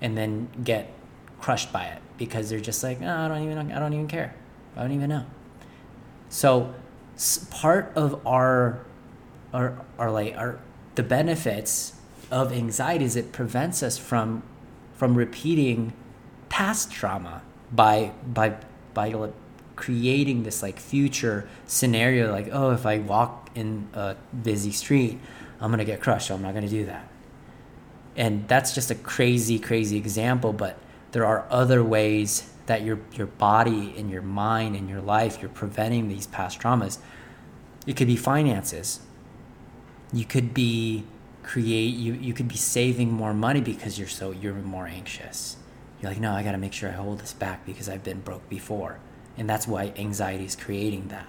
and 0.00 0.18
then 0.18 0.48
get 0.64 0.92
crushed 1.40 1.72
by 1.72 1.84
it 1.84 2.02
because 2.18 2.50
they're 2.50 2.58
just 2.58 2.82
like, 2.82 3.00
no, 3.00 3.16
I 3.16 3.28
don't 3.28 3.44
even, 3.44 3.70
I 3.70 3.78
don't 3.78 3.92
even 3.92 4.08
care. 4.08 4.34
I 4.76 4.82
don't 4.82 4.92
even 4.92 5.10
know. 5.10 5.26
So 6.28 6.74
part 7.50 7.92
of 7.94 8.26
our, 8.26 8.84
our, 9.52 9.84
our 9.98 10.10
like 10.10 10.36
our, 10.36 10.58
the 10.94 11.02
benefits 11.02 11.94
of 12.30 12.52
anxiety 12.52 13.04
is 13.04 13.16
it 13.16 13.32
prevents 13.32 13.82
us 13.82 13.98
from, 13.98 14.42
from 14.94 15.14
repeating 15.14 15.92
past 16.48 16.90
trauma 16.90 17.42
by, 17.72 18.12
by, 18.26 18.56
by 18.94 19.30
creating 19.76 20.42
this 20.42 20.62
like 20.62 20.80
future 20.80 21.46
scenario 21.66 22.32
like 22.32 22.48
oh 22.50 22.70
if 22.70 22.86
i 22.86 22.98
walk 22.98 23.50
in 23.54 23.86
a 23.92 24.16
busy 24.42 24.72
street 24.72 25.20
i'm 25.60 25.70
gonna 25.70 25.84
get 25.84 26.00
crushed 26.00 26.28
so 26.28 26.34
i'm 26.34 26.42
not 26.42 26.54
gonna 26.54 26.68
do 26.68 26.86
that. 26.86 27.06
And 28.16 28.48
that's 28.48 28.74
just 28.74 28.90
a 28.90 28.94
crazy 28.94 29.58
crazy 29.58 29.98
example 29.98 30.54
but 30.54 30.78
there 31.12 31.26
are 31.26 31.46
other 31.50 31.84
ways 31.84 32.50
that 32.66 32.82
your 32.82 32.98
your 33.12 33.26
body 33.26 33.94
and 33.96 34.10
your 34.10 34.22
mind 34.22 34.76
and 34.76 34.88
your 34.88 35.00
life 35.00 35.38
you're 35.40 35.50
preventing 35.50 36.08
these 36.08 36.26
past 36.26 36.60
traumas 36.60 36.98
it 37.86 37.96
could 37.96 38.06
be 38.06 38.16
finances 38.16 39.00
you 40.12 40.24
could 40.24 40.52
be 40.52 41.04
create 41.42 41.94
you 41.94 42.12
you 42.14 42.32
could 42.32 42.48
be 42.48 42.56
saving 42.56 43.12
more 43.12 43.32
money 43.32 43.60
because 43.60 43.98
you're 43.98 44.08
so 44.08 44.30
you're 44.30 44.54
more 44.54 44.86
anxious 44.86 45.56
you're 46.00 46.10
like 46.10 46.20
no 46.20 46.32
i 46.32 46.42
got 46.42 46.52
to 46.52 46.58
make 46.58 46.72
sure 46.72 46.88
i 46.88 46.92
hold 46.92 47.20
this 47.20 47.32
back 47.32 47.64
because 47.64 47.88
i've 47.88 48.02
been 48.02 48.20
broke 48.20 48.48
before 48.48 48.98
and 49.36 49.48
that's 49.48 49.68
why 49.68 49.92
anxiety 49.96 50.44
is 50.44 50.56
creating 50.56 51.08
that. 51.08 51.26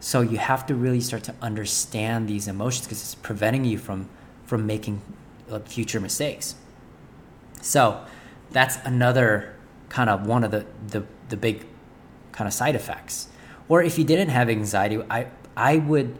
So 0.00 0.20
you 0.20 0.38
have 0.38 0.66
to 0.66 0.74
really 0.74 1.00
start 1.00 1.24
to 1.24 1.34
understand 1.42 2.28
these 2.28 2.48
emotions 2.48 2.86
because 2.86 3.00
it's 3.00 3.14
preventing 3.14 3.64
you 3.64 3.78
from 3.78 4.08
from 4.44 4.66
making 4.66 5.00
uh, 5.50 5.60
future 5.60 6.00
mistakes. 6.00 6.56
So 7.62 8.04
that's 8.50 8.78
another 8.84 9.54
kind 9.90 10.08
of 10.08 10.26
one 10.26 10.42
of 10.44 10.50
the, 10.50 10.64
the, 10.88 11.04
the 11.28 11.36
big 11.36 11.66
kind 12.32 12.48
of 12.48 12.54
side 12.54 12.74
effects. 12.74 13.28
Or 13.68 13.82
if 13.82 13.98
you 13.98 14.04
didn't 14.04 14.30
have 14.30 14.48
anxiety, 14.48 15.00
I 15.10 15.26
I 15.56 15.76
would 15.76 16.16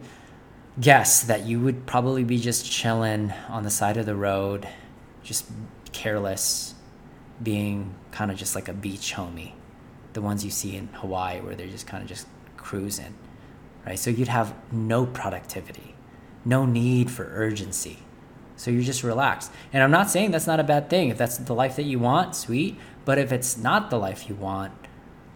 guess 0.79 1.23
that 1.23 1.45
you 1.45 1.59
would 1.61 1.87
probably 1.87 2.23
be 2.23 2.37
just 2.37 2.69
chilling 2.69 3.33
on 3.49 3.63
the 3.63 3.71
side 3.71 3.97
of 3.97 4.05
the 4.05 4.15
road, 4.15 4.67
just 5.23 5.45
careless, 5.91 6.75
being 7.41 7.95
kind 8.11 8.29
of 8.29 8.37
just 8.37 8.53
like 8.53 8.67
a 8.67 8.73
beach 8.73 9.15
homie 9.15 9.53
the 10.13 10.21
ones 10.21 10.43
you 10.43 10.51
see 10.51 10.75
in 10.75 10.87
Hawaii 10.87 11.39
where 11.41 11.55
they're 11.55 11.67
just 11.67 11.87
kind 11.87 12.03
of 12.03 12.09
just 12.09 12.27
cruising, 12.57 13.13
right? 13.85 13.97
So 13.97 14.09
you'd 14.09 14.27
have 14.27 14.53
no 14.71 15.05
productivity, 15.05 15.95
no 16.45 16.65
need 16.65 17.09
for 17.09 17.29
urgency. 17.33 17.99
So 18.57 18.69
you're 18.69 18.83
just 18.83 19.03
relaxed. 19.03 19.51
And 19.73 19.81
I'm 19.81 19.91
not 19.91 20.11
saying 20.11 20.31
that's 20.31 20.47
not 20.47 20.59
a 20.59 20.63
bad 20.63 20.89
thing. 20.89 21.09
If 21.09 21.17
that's 21.17 21.37
the 21.37 21.55
life 21.55 21.75
that 21.77 21.83
you 21.83 21.97
want, 21.97 22.35
sweet. 22.35 22.77
But 23.05 23.17
if 23.17 23.31
it's 23.31 23.57
not 23.57 23.89
the 23.89 23.97
life 23.97 24.29
you 24.29 24.35
want, 24.35 24.73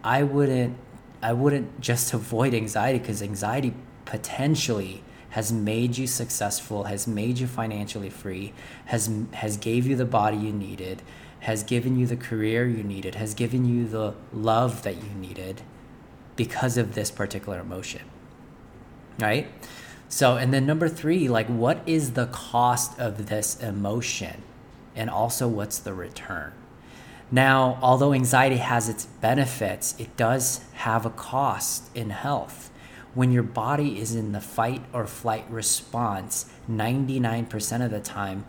I 0.04 0.22
wouldn't 0.22 0.76
I 1.22 1.32
wouldn't 1.32 1.80
just 1.80 2.12
avoid 2.20 2.54
anxiety 2.54 2.98
because 2.98 3.22
anxiety 3.22 3.74
potentially 4.04 5.02
has 5.30 5.52
made 5.52 5.98
you 5.98 6.06
successful, 6.06 6.84
has 6.84 7.06
made 7.06 7.38
you 7.38 7.46
financially 7.46 8.10
free, 8.10 8.52
has 8.86 9.10
has 9.32 9.56
gave 9.56 9.86
you 9.86 9.96
the 9.96 10.04
body 10.04 10.36
you 10.36 10.52
needed, 10.52 11.02
has 11.40 11.62
given 11.62 11.98
you 11.98 12.06
the 12.06 12.16
career 12.16 12.66
you 12.66 12.82
needed, 12.82 13.16
has 13.16 13.34
given 13.34 13.64
you 13.64 13.86
the 13.86 14.14
love 14.32 14.82
that 14.82 14.96
you 14.96 15.10
needed 15.10 15.62
because 16.36 16.76
of 16.76 16.94
this 16.94 17.10
particular 17.10 17.60
emotion. 17.60 18.02
Right? 19.18 19.48
So, 20.08 20.36
and 20.36 20.54
then 20.54 20.66
number 20.66 20.88
three, 20.88 21.28
like, 21.28 21.46
what 21.48 21.80
is 21.86 22.12
the 22.12 22.26
cost 22.26 22.98
of 22.98 23.26
this 23.26 23.60
emotion? 23.60 24.42
And 24.94 25.10
also, 25.10 25.48
what's 25.48 25.78
the 25.78 25.92
return? 25.94 26.52
Now, 27.30 27.78
although 27.82 28.12
anxiety 28.12 28.58
has 28.58 28.88
its 28.88 29.06
benefits, 29.06 29.94
it 29.98 30.16
does 30.16 30.60
have 30.74 31.04
a 31.04 31.10
cost 31.10 31.84
in 31.94 32.10
health. 32.10 32.70
When 33.14 33.32
your 33.32 33.42
body 33.42 33.98
is 33.98 34.14
in 34.14 34.32
the 34.32 34.40
fight 34.40 34.82
or 34.92 35.06
flight 35.06 35.44
response, 35.50 36.46
99% 36.70 37.84
of 37.84 37.90
the 37.90 38.00
time, 38.00 38.44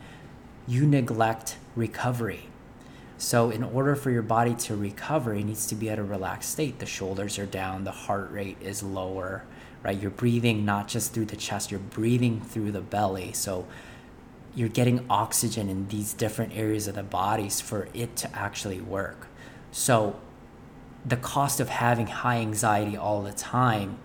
you 0.68 0.86
neglect 0.86 1.58
recovery. 1.76 2.50
So, 3.18 3.50
in 3.50 3.64
order 3.64 3.96
for 3.96 4.12
your 4.12 4.22
body 4.22 4.54
to 4.54 4.76
recover, 4.76 5.34
it 5.34 5.44
needs 5.44 5.66
to 5.68 5.76
be 5.76 5.90
at 5.90 5.98
a 5.98 6.04
relaxed 6.04 6.52
state. 6.52 6.78
The 6.78 6.86
shoulders 6.86 7.40
are 7.40 7.48
down, 7.48 7.84
the 7.84 7.92
heart 7.92 8.30
rate 8.32 8.58
is 8.62 8.84
lower, 8.84 9.44
right? 9.82 10.00
You're 10.00 10.12
breathing 10.12 10.66
not 10.66 10.88
just 10.88 11.14
through 11.14 11.26
the 11.26 11.36
chest, 11.36 11.72
you're 11.72 11.80
breathing 11.80 12.42
through 12.42 12.74
the 12.74 12.82
belly. 12.82 13.34
So, 13.34 13.66
you're 14.58 14.68
getting 14.68 15.06
oxygen 15.08 15.70
in 15.70 15.88
these 15.90 16.14
different 16.14 16.52
areas 16.58 16.88
of 16.88 16.96
the 16.96 17.04
bodies 17.04 17.62
for 17.62 17.88
it 17.94 18.16
to 18.16 18.36
actually 18.36 18.82
work. 18.82 19.28
So, 19.72 20.20
the 21.06 21.16
cost 21.16 21.60
of 21.60 21.70
having 21.70 22.08
high 22.08 22.40
anxiety 22.40 22.98
all 22.98 23.22
the 23.22 23.32
time 23.32 24.00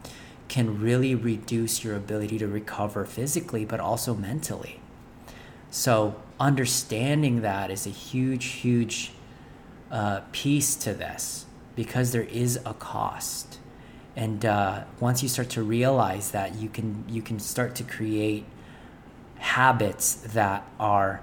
can 0.49 0.79
really 0.79 1.15
reduce 1.15 1.83
your 1.83 1.97
ability 1.97 2.38
to 2.38 2.47
recover 2.47 3.07
physically, 3.07 3.65
but 3.65 3.81
also 3.81 4.15
mentally. 4.15 4.79
So, 5.71 6.17
understanding 6.38 7.41
that 7.41 7.71
is 7.71 7.87
a 7.87 7.91
huge, 7.91 8.45
huge 8.45 9.12
uh, 9.91 10.21
piece 10.33 10.77
to 10.77 10.93
this 10.93 11.47
because 11.75 12.12
there 12.12 12.25
is 12.25 12.61
a 12.67 12.75
cost. 12.75 13.59
And 14.15 14.45
uh, 14.45 14.85
once 15.01 15.23
you 15.23 15.31
start 15.31 15.49
to 15.51 15.62
realize 15.62 16.33
that, 16.33 16.57
you 16.57 16.69
can 16.69 17.07
you 17.09 17.23
can 17.23 17.41
start 17.41 17.75
to 17.77 17.85
create 17.85 18.45
habits 19.43 20.15
that 20.15 20.67
are 20.81 21.21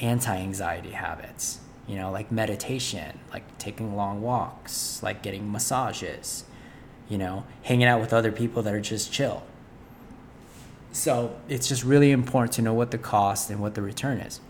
anti-anxiety 0.00 0.92
habits. 0.92 1.60
You 1.86 1.96
know, 1.96 2.10
like 2.10 2.32
meditation, 2.32 3.20
like 3.32 3.58
taking 3.58 3.94
long 3.94 4.22
walks, 4.22 5.02
like 5.02 5.22
getting 5.22 5.52
massages. 5.52 6.44
You 7.08 7.18
know, 7.18 7.44
hanging 7.62 7.86
out 7.86 8.00
with 8.00 8.12
other 8.12 8.32
people 8.32 8.62
that 8.62 8.74
are 8.74 8.80
just 8.80 9.12
chill. 9.12 9.44
So 10.90 11.38
it's 11.48 11.68
just 11.68 11.84
really 11.84 12.10
important 12.10 12.52
to 12.54 12.62
know 12.62 12.74
what 12.74 12.90
the 12.90 12.98
cost 12.98 13.50
and 13.50 13.60
what 13.60 13.74
the 13.74 13.82
return 13.82 14.18
is. 14.18 14.40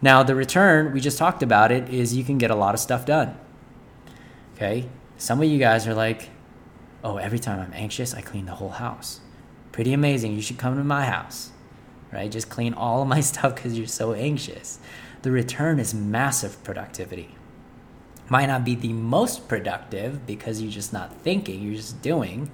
Now, 0.00 0.22
the 0.22 0.34
return, 0.34 0.92
we 0.92 1.00
just 1.00 1.18
talked 1.18 1.42
about 1.42 1.72
it, 1.72 1.88
is 1.92 2.14
you 2.14 2.24
can 2.24 2.38
get 2.38 2.50
a 2.50 2.54
lot 2.54 2.74
of 2.74 2.80
stuff 2.80 3.04
done. 3.04 3.36
Okay? 4.54 4.88
Some 5.18 5.42
of 5.42 5.48
you 5.48 5.58
guys 5.58 5.86
are 5.86 5.94
like, 5.94 6.30
oh, 7.02 7.16
every 7.16 7.38
time 7.38 7.60
I'm 7.60 7.72
anxious, 7.74 8.14
I 8.14 8.20
clean 8.20 8.46
the 8.46 8.54
whole 8.54 8.70
house. 8.70 9.20
Pretty 9.72 9.92
amazing. 9.92 10.34
You 10.34 10.40
should 10.40 10.58
come 10.58 10.76
to 10.76 10.84
my 10.84 11.04
house, 11.04 11.50
right? 12.14 12.30
Just 12.30 12.48
clean 12.48 12.72
all 12.72 13.02
of 13.02 13.08
my 13.08 13.20
stuff 13.32 13.56
because 13.56 13.76
you're 13.76 13.86
so 13.86 14.14
anxious. 14.14 14.78
The 15.22 15.30
return 15.30 15.78
is 15.78 15.92
massive 15.92 16.62
productivity. 16.64 17.34
Might 18.28 18.46
not 18.46 18.64
be 18.64 18.74
the 18.74 18.92
most 18.92 19.48
productive 19.48 20.26
because 20.26 20.62
you're 20.62 20.70
just 20.70 20.92
not 20.92 21.14
thinking, 21.20 21.62
you're 21.62 21.74
just 21.74 22.00
doing, 22.00 22.50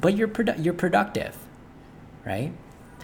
but 0.00 0.16
you're, 0.16 0.28
produ- 0.28 0.64
you're 0.64 0.74
productive, 0.74 1.36
right? 2.24 2.52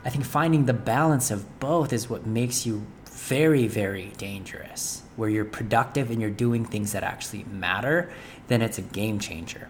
I 0.04 0.10
think 0.10 0.24
finding 0.24 0.64
the 0.64 0.72
balance 0.72 1.30
of 1.30 1.60
both 1.60 1.92
is 1.92 2.08
what 2.08 2.26
makes 2.26 2.66
you 2.66 2.86
very, 3.04 3.68
very 3.68 4.12
dangerous, 4.16 5.02
where 5.14 5.28
you're 5.28 5.44
productive 5.44 6.10
and 6.10 6.20
you're 6.20 6.30
doing 6.30 6.64
things 6.64 6.92
that 6.92 7.04
actually 7.04 7.44
matter, 7.44 8.10
then 8.48 8.62
it's 8.62 8.78
a 8.78 8.82
game 8.82 9.18
changer. 9.18 9.68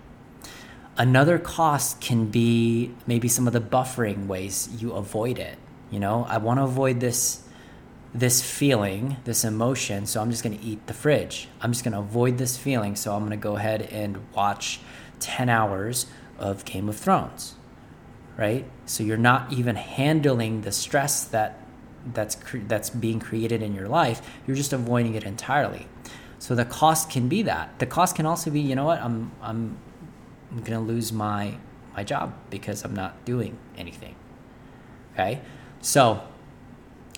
Another 0.97 1.39
cost 1.39 2.01
can 2.01 2.27
be 2.27 2.95
maybe 3.07 3.29
some 3.29 3.47
of 3.47 3.53
the 3.53 3.61
buffering 3.61 4.27
ways 4.27 4.69
you 4.79 4.93
avoid 4.93 5.39
it. 5.39 5.59
You 5.91 6.01
know, 6.01 6.25
I 6.29 6.39
want 6.39 6.59
to 6.59 6.65
avoid 6.65 7.01
this 7.01 7.43
this 8.13 8.43
feeling, 8.43 9.19
this 9.25 9.45
emotion, 9.45 10.05
so 10.05 10.21
I'm 10.21 10.33
just 10.33 10.43
going 10.43 10.59
to 10.59 10.65
eat 10.65 10.85
the 10.89 10.95
fridge. 10.95 11.47
I'm 11.61 11.71
just 11.71 11.85
going 11.85 11.93
to 11.93 12.01
avoid 12.01 12.39
this 12.39 12.57
feeling, 12.57 12.97
so 12.97 13.15
I'm 13.15 13.21
going 13.21 13.31
to 13.31 13.37
go 13.37 13.55
ahead 13.55 13.83
and 13.83 14.19
watch 14.35 14.81
10 15.21 15.49
hours 15.49 16.07
of 16.37 16.65
Game 16.65 16.89
of 16.89 16.97
Thrones. 16.97 17.55
Right? 18.37 18.69
So 18.85 19.05
you're 19.05 19.17
not 19.17 19.53
even 19.53 19.77
handling 19.77 20.63
the 20.63 20.73
stress 20.73 21.23
that 21.27 21.61
that's 22.07 22.35
cre- 22.35 22.59
that's 22.67 22.91
being 22.91 23.21
created 23.21 23.63
in 23.63 23.75
your 23.75 23.89
life 23.89 24.23
you're 24.47 24.57
just 24.57 24.73
avoiding 24.73 25.15
it 25.15 25.25
entirely 25.25 25.87
so 26.39 26.55
the 26.55 26.65
cost 26.65 27.11
can 27.11 27.29
be 27.29 27.43
that 27.43 27.79
the 27.79 27.87
cost 27.87 28.17
can 28.17 28.27
also 28.27 28.51
be 28.51 28.61
you 28.61 28.75
know 28.75 28.85
what 28.85 29.01
i'm 29.01 29.31
i'm, 29.43 29.77
I'm 30.51 30.59
going 30.59 30.79
to 30.79 30.93
lose 30.93 31.13
my 31.13 31.57
my 31.95 32.05
job 32.05 32.35
because 32.49 32.85
i'm 32.85 32.95
not 32.95 33.25
doing 33.25 33.59
anything 33.77 34.15
okay 35.15 35.43
so 35.81 36.23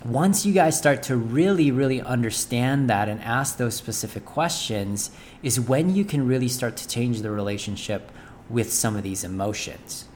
once 0.05 0.45
you 0.45 0.53
guys 0.53 0.77
start 0.77 1.03
to 1.03 1.17
really 1.17 1.71
really 1.71 2.01
understand 2.01 2.91
that 2.91 3.09
and 3.09 3.21
ask 3.23 3.57
those 3.57 3.75
specific 3.75 4.25
questions 4.25 5.11
is 5.43 5.61
when 5.61 5.95
you 5.95 6.05
can 6.05 6.27
really 6.27 6.49
start 6.49 6.77
to 6.77 6.89
change 6.89 7.23
the 7.23 7.31
relationship 7.31 8.11
with 8.49 8.73
some 8.73 8.97
of 8.97 9.03
these 9.03 9.25
emotions 9.25 10.07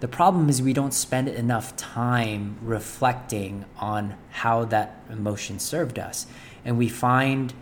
the 0.00 0.08
problem 0.08 0.50
is 0.50 0.60
we 0.60 0.74
don't 0.74 0.92
spend 0.92 1.28
enough 1.28 1.74
time 1.76 2.58
reflecting 2.60 3.64
on 3.78 4.14
how 4.30 4.64
that 4.66 5.00
emotion 5.08 5.58
served 5.58 5.98
us. 5.98 6.26
And 6.64 6.76
we 6.76 6.88
find 6.88 7.54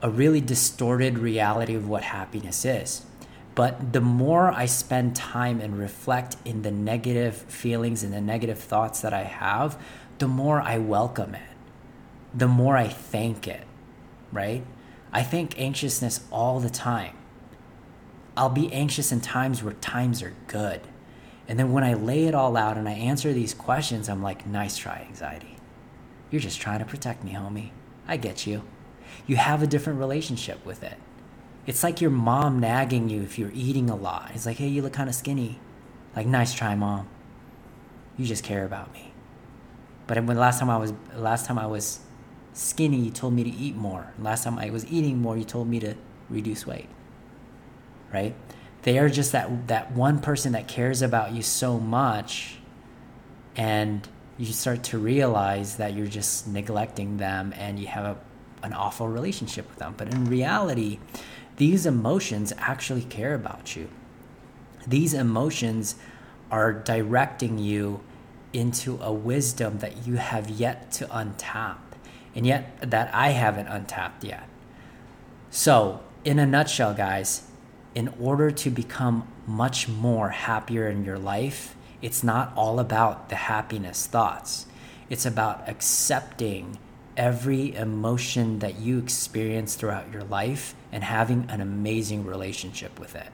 a 0.00 0.08
really 0.08 0.40
distorted 0.40 1.18
reality 1.18 1.74
of 1.74 1.88
what 1.88 2.02
happiness 2.02 2.64
is. 2.64 3.02
But 3.60 3.92
the 3.92 4.00
more 4.00 4.50
I 4.50 4.64
spend 4.64 5.14
time 5.14 5.60
and 5.60 5.78
reflect 5.78 6.34
in 6.46 6.62
the 6.62 6.70
negative 6.70 7.36
feelings 7.36 8.02
and 8.02 8.10
the 8.10 8.20
negative 8.22 8.58
thoughts 8.58 9.02
that 9.02 9.12
I 9.12 9.24
have, 9.24 9.78
the 10.16 10.26
more 10.26 10.62
I 10.62 10.78
welcome 10.78 11.34
it, 11.34 11.42
the 12.32 12.48
more 12.48 12.78
I 12.78 12.88
thank 12.88 13.46
it, 13.46 13.64
right? 14.32 14.64
I 15.12 15.22
think 15.22 15.60
anxiousness 15.60 16.20
all 16.32 16.58
the 16.58 16.70
time. 16.70 17.14
I'll 18.34 18.48
be 18.48 18.72
anxious 18.72 19.12
in 19.12 19.20
times 19.20 19.62
where 19.62 19.74
times 19.74 20.22
are 20.22 20.32
good. 20.46 20.80
And 21.46 21.58
then 21.58 21.70
when 21.70 21.84
I 21.84 21.92
lay 21.92 22.24
it 22.24 22.34
all 22.34 22.56
out 22.56 22.78
and 22.78 22.88
I 22.88 22.92
answer 22.92 23.34
these 23.34 23.52
questions, 23.52 24.08
I'm 24.08 24.22
like, 24.22 24.46
nice 24.46 24.78
try, 24.78 25.04
anxiety. 25.06 25.58
You're 26.30 26.40
just 26.40 26.62
trying 26.62 26.78
to 26.78 26.86
protect 26.86 27.24
me, 27.24 27.32
homie. 27.32 27.72
I 28.08 28.16
get 28.16 28.46
you. 28.46 28.62
You 29.26 29.36
have 29.36 29.62
a 29.62 29.66
different 29.66 29.98
relationship 29.98 30.64
with 30.64 30.82
it. 30.82 30.96
It's 31.66 31.82
like 31.82 32.00
your 32.00 32.10
mom 32.10 32.58
nagging 32.60 33.08
you 33.08 33.22
if 33.22 33.38
you're 33.38 33.52
eating 33.54 33.90
a 33.90 33.96
lot. 33.96 34.30
It's 34.34 34.46
like, 34.46 34.56
hey, 34.56 34.68
you 34.68 34.82
look 34.82 34.92
kind 34.92 35.08
of 35.08 35.14
skinny. 35.14 35.60
Like, 36.16 36.26
nice 36.26 36.54
try, 36.54 36.74
mom. 36.74 37.08
You 38.16 38.26
just 38.26 38.44
care 38.44 38.64
about 38.64 38.92
me. 38.92 39.12
But 40.06 40.24
when 40.24 40.36
last 40.36 40.58
time 40.58 40.70
I 40.70 40.76
was 40.76 40.92
last 41.14 41.46
time 41.46 41.58
I 41.58 41.66
was 41.66 42.00
skinny, 42.52 42.96
you 42.96 43.10
told 43.10 43.32
me 43.32 43.44
to 43.44 43.50
eat 43.50 43.76
more. 43.76 44.12
Last 44.18 44.44
time 44.44 44.58
I 44.58 44.70
was 44.70 44.84
eating 44.90 45.18
more, 45.18 45.36
you 45.36 45.44
told 45.44 45.68
me 45.68 45.78
to 45.80 45.94
reduce 46.28 46.66
weight. 46.66 46.88
Right? 48.12 48.34
They 48.82 48.98
are 48.98 49.08
just 49.08 49.30
that 49.32 49.68
that 49.68 49.92
one 49.92 50.20
person 50.20 50.52
that 50.52 50.66
cares 50.66 51.00
about 51.00 51.32
you 51.32 51.42
so 51.42 51.78
much 51.78 52.56
and 53.54 54.08
you 54.36 54.46
start 54.46 54.82
to 54.84 54.98
realize 54.98 55.76
that 55.76 55.94
you're 55.94 56.06
just 56.06 56.48
neglecting 56.48 57.18
them 57.18 57.52
and 57.56 57.78
you 57.78 57.86
have 57.86 58.04
a, 58.04 58.16
an 58.64 58.72
awful 58.72 59.06
relationship 59.06 59.68
with 59.68 59.78
them. 59.78 59.94
But 59.96 60.12
in 60.12 60.24
reality, 60.24 60.98
these 61.60 61.84
emotions 61.84 62.54
actually 62.56 63.02
care 63.02 63.34
about 63.34 63.76
you. 63.76 63.90
These 64.86 65.12
emotions 65.12 65.94
are 66.50 66.72
directing 66.72 67.58
you 67.58 68.00
into 68.54 68.98
a 69.02 69.12
wisdom 69.12 69.80
that 69.80 70.06
you 70.06 70.14
have 70.14 70.48
yet 70.48 70.90
to 70.92 71.04
untap, 71.08 71.76
and 72.34 72.46
yet 72.46 72.80
that 72.80 73.14
I 73.14 73.32
haven't 73.32 73.66
untapped 73.66 74.24
yet. 74.24 74.48
So, 75.50 76.00
in 76.24 76.38
a 76.38 76.46
nutshell, 76.46 76.94
guys, 76.94 77.42
in 77.94 78.08
order 78.18 78.50
to 78.52 78.70
become 78.70 79.28
much 79.46 79.86
more 79.86 80.30
happier 80.30 80.88
in 80.88 81.04
your 81.04 81.18
life, 81.18 81.76
it's 82.00 82.24
not 82.24 82.54
all 82.56 82.80
about 82.80 83.28
the 83.28 83.36
happiness 83.36 84.06
thoughts. 84.06 84.64
It's 85.10 85.26
about 85.26 85.68
accepting 85.68 86.78
every 87.20 87.74
emotion 87.76 88.60
that 88.60 88.78
you 88.78 88.98
experience 88.98 89.74
throughout 89.74 90.10
your 90.10 90.24
life 90.24 90.74
and 90.90 91.04
having 91.04 91.44
an 91.50 91.60
amazing 91.60 92.24
relationship 92.24 92.98
with 92.98 93.14
it. 93.14 93.28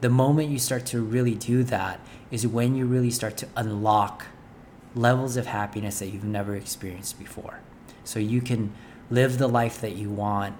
The 0.00 0.10
moment 0.10 0.50
you 0.50 0.58
start 0.58 0.86
to 0.86 1.00
really 1.00 1.36
do 1.36 1.62
that 1.62 2.00
is 2.32 2.48
when 2.48 2.74
you 2.74 2.84
really 2.84 3.12
start 3.12 3.36
to 3.36 3.48
unlock 3.54 4.26
levels 4.96 5.36
of 5.36 5.46
happiness 5.46 6.00
that 6.00 6.08
you've 6.08 6.24
never 6.24 6.56
experienced 6.56 7.16
before. 7.16 7.60
So 8.02 8.18
you 8.18 8.40
can 8.40 8.72
live 9.08 9.38
the 9.38 9.46
life 9.46 9.80
that 9.82 9.94
you 9.94 10.10
want, 10.10 10.56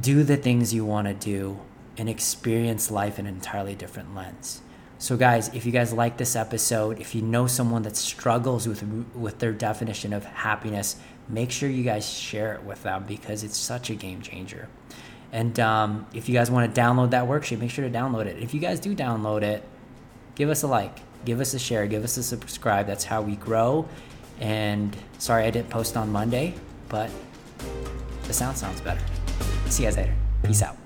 do 0.00 0.22
the 0.22 0.36
things 0.36 0.72
you 0.72 0.84
want 0.84 1.08
to 1.08 1.14
do, 1.14 1.58
and 1.98 2.08
experience 2.08 2.92
life 2.92 3.18
in 3.18 3.26
an 3.26 3.34
entirely 3.34 3.74
different 3.74 4.14
lens. 4.14 4.62
So, 4.98 5.16
guys, 5.16 5.48
if 5.52 5.66
you 5.66 5.72
guys 5.72 5.92
like 5.92 6.16
this 6.16 6.36
episode, 6.36 7.00
if 7.00 7.14
you 7.14 7.20
know 7.20 7.46
someone 7.46 7.82
that 7.82 7.96
struggles 7.96 8.66
with 8.66 8.82
with 9.14 9.38
their 9.38 9.52
definition 9.52 10.12
of 10.12 10.24
happiness, 10.24 10.96
make 11.28 11.50
sure 11.50 11.68
you 11.68 11.84
guys 11.84 12.08
share 12.08 12.54
it 12.54 12.64
with 12.64 12.82
them 12.82 13.04
because 13.06 13.44
it's 13.44 13.56
such 13.56 13.90
a 13.90 13.94
game 13.94 14.20
changer. 14.20 14.68
And 15.32 15.58
um, 15.58 16.06
if 16.14 16.28
you 16.28 16.34
guys 16.34 16.50
want 16.50 16.72
to 16.72 16.80
download 16.80 17.10
that 17.10 17.24
worksheet, 17.24 17.58
make 17.58 17.70
sure 17.70 17.84
to 17.88 17.90
download 17.90 18.26
it. 18.26 18.40
If 18.42 18.54
you 18.54 18.60
guys 18.60 18.78
do 18.78 18.94
download 18.94 19.42
it, 19.42 19.64
give 20.36 20.48
us 20.48 20.62
a 20.62 20.66
like, 20.66 20.98
give 21.24 21.40
us 21.40 21.54
a 21.54 21.58
share, 21.58 21.86
give 21.86 22.04
us 22.04 22.16
a 22.16 22.22
subscribe. 22.22 22.86
That's 22.86 23.04
how 23.04 23.22
we 23.22 23.36
grow. 23.36 23.88
And 24.40 24.96
sorry 25.18 25.44
I 25.44 25.50
didn't 25.50 25.70
post 25.70 25.96
on 25.96 26.12
Monday, 26.12 26.54
but 26.88 27.10
the 28.24 28.32
sound 28.32 28.56
sounds 28.56 28.80
better. 28.80 29.00
See 29.66 29.82
you 29.82 29.88
guys 29.88 29.96
later. 29.96 30.14
Peace 30.42 30.62
out. 30.62 30.83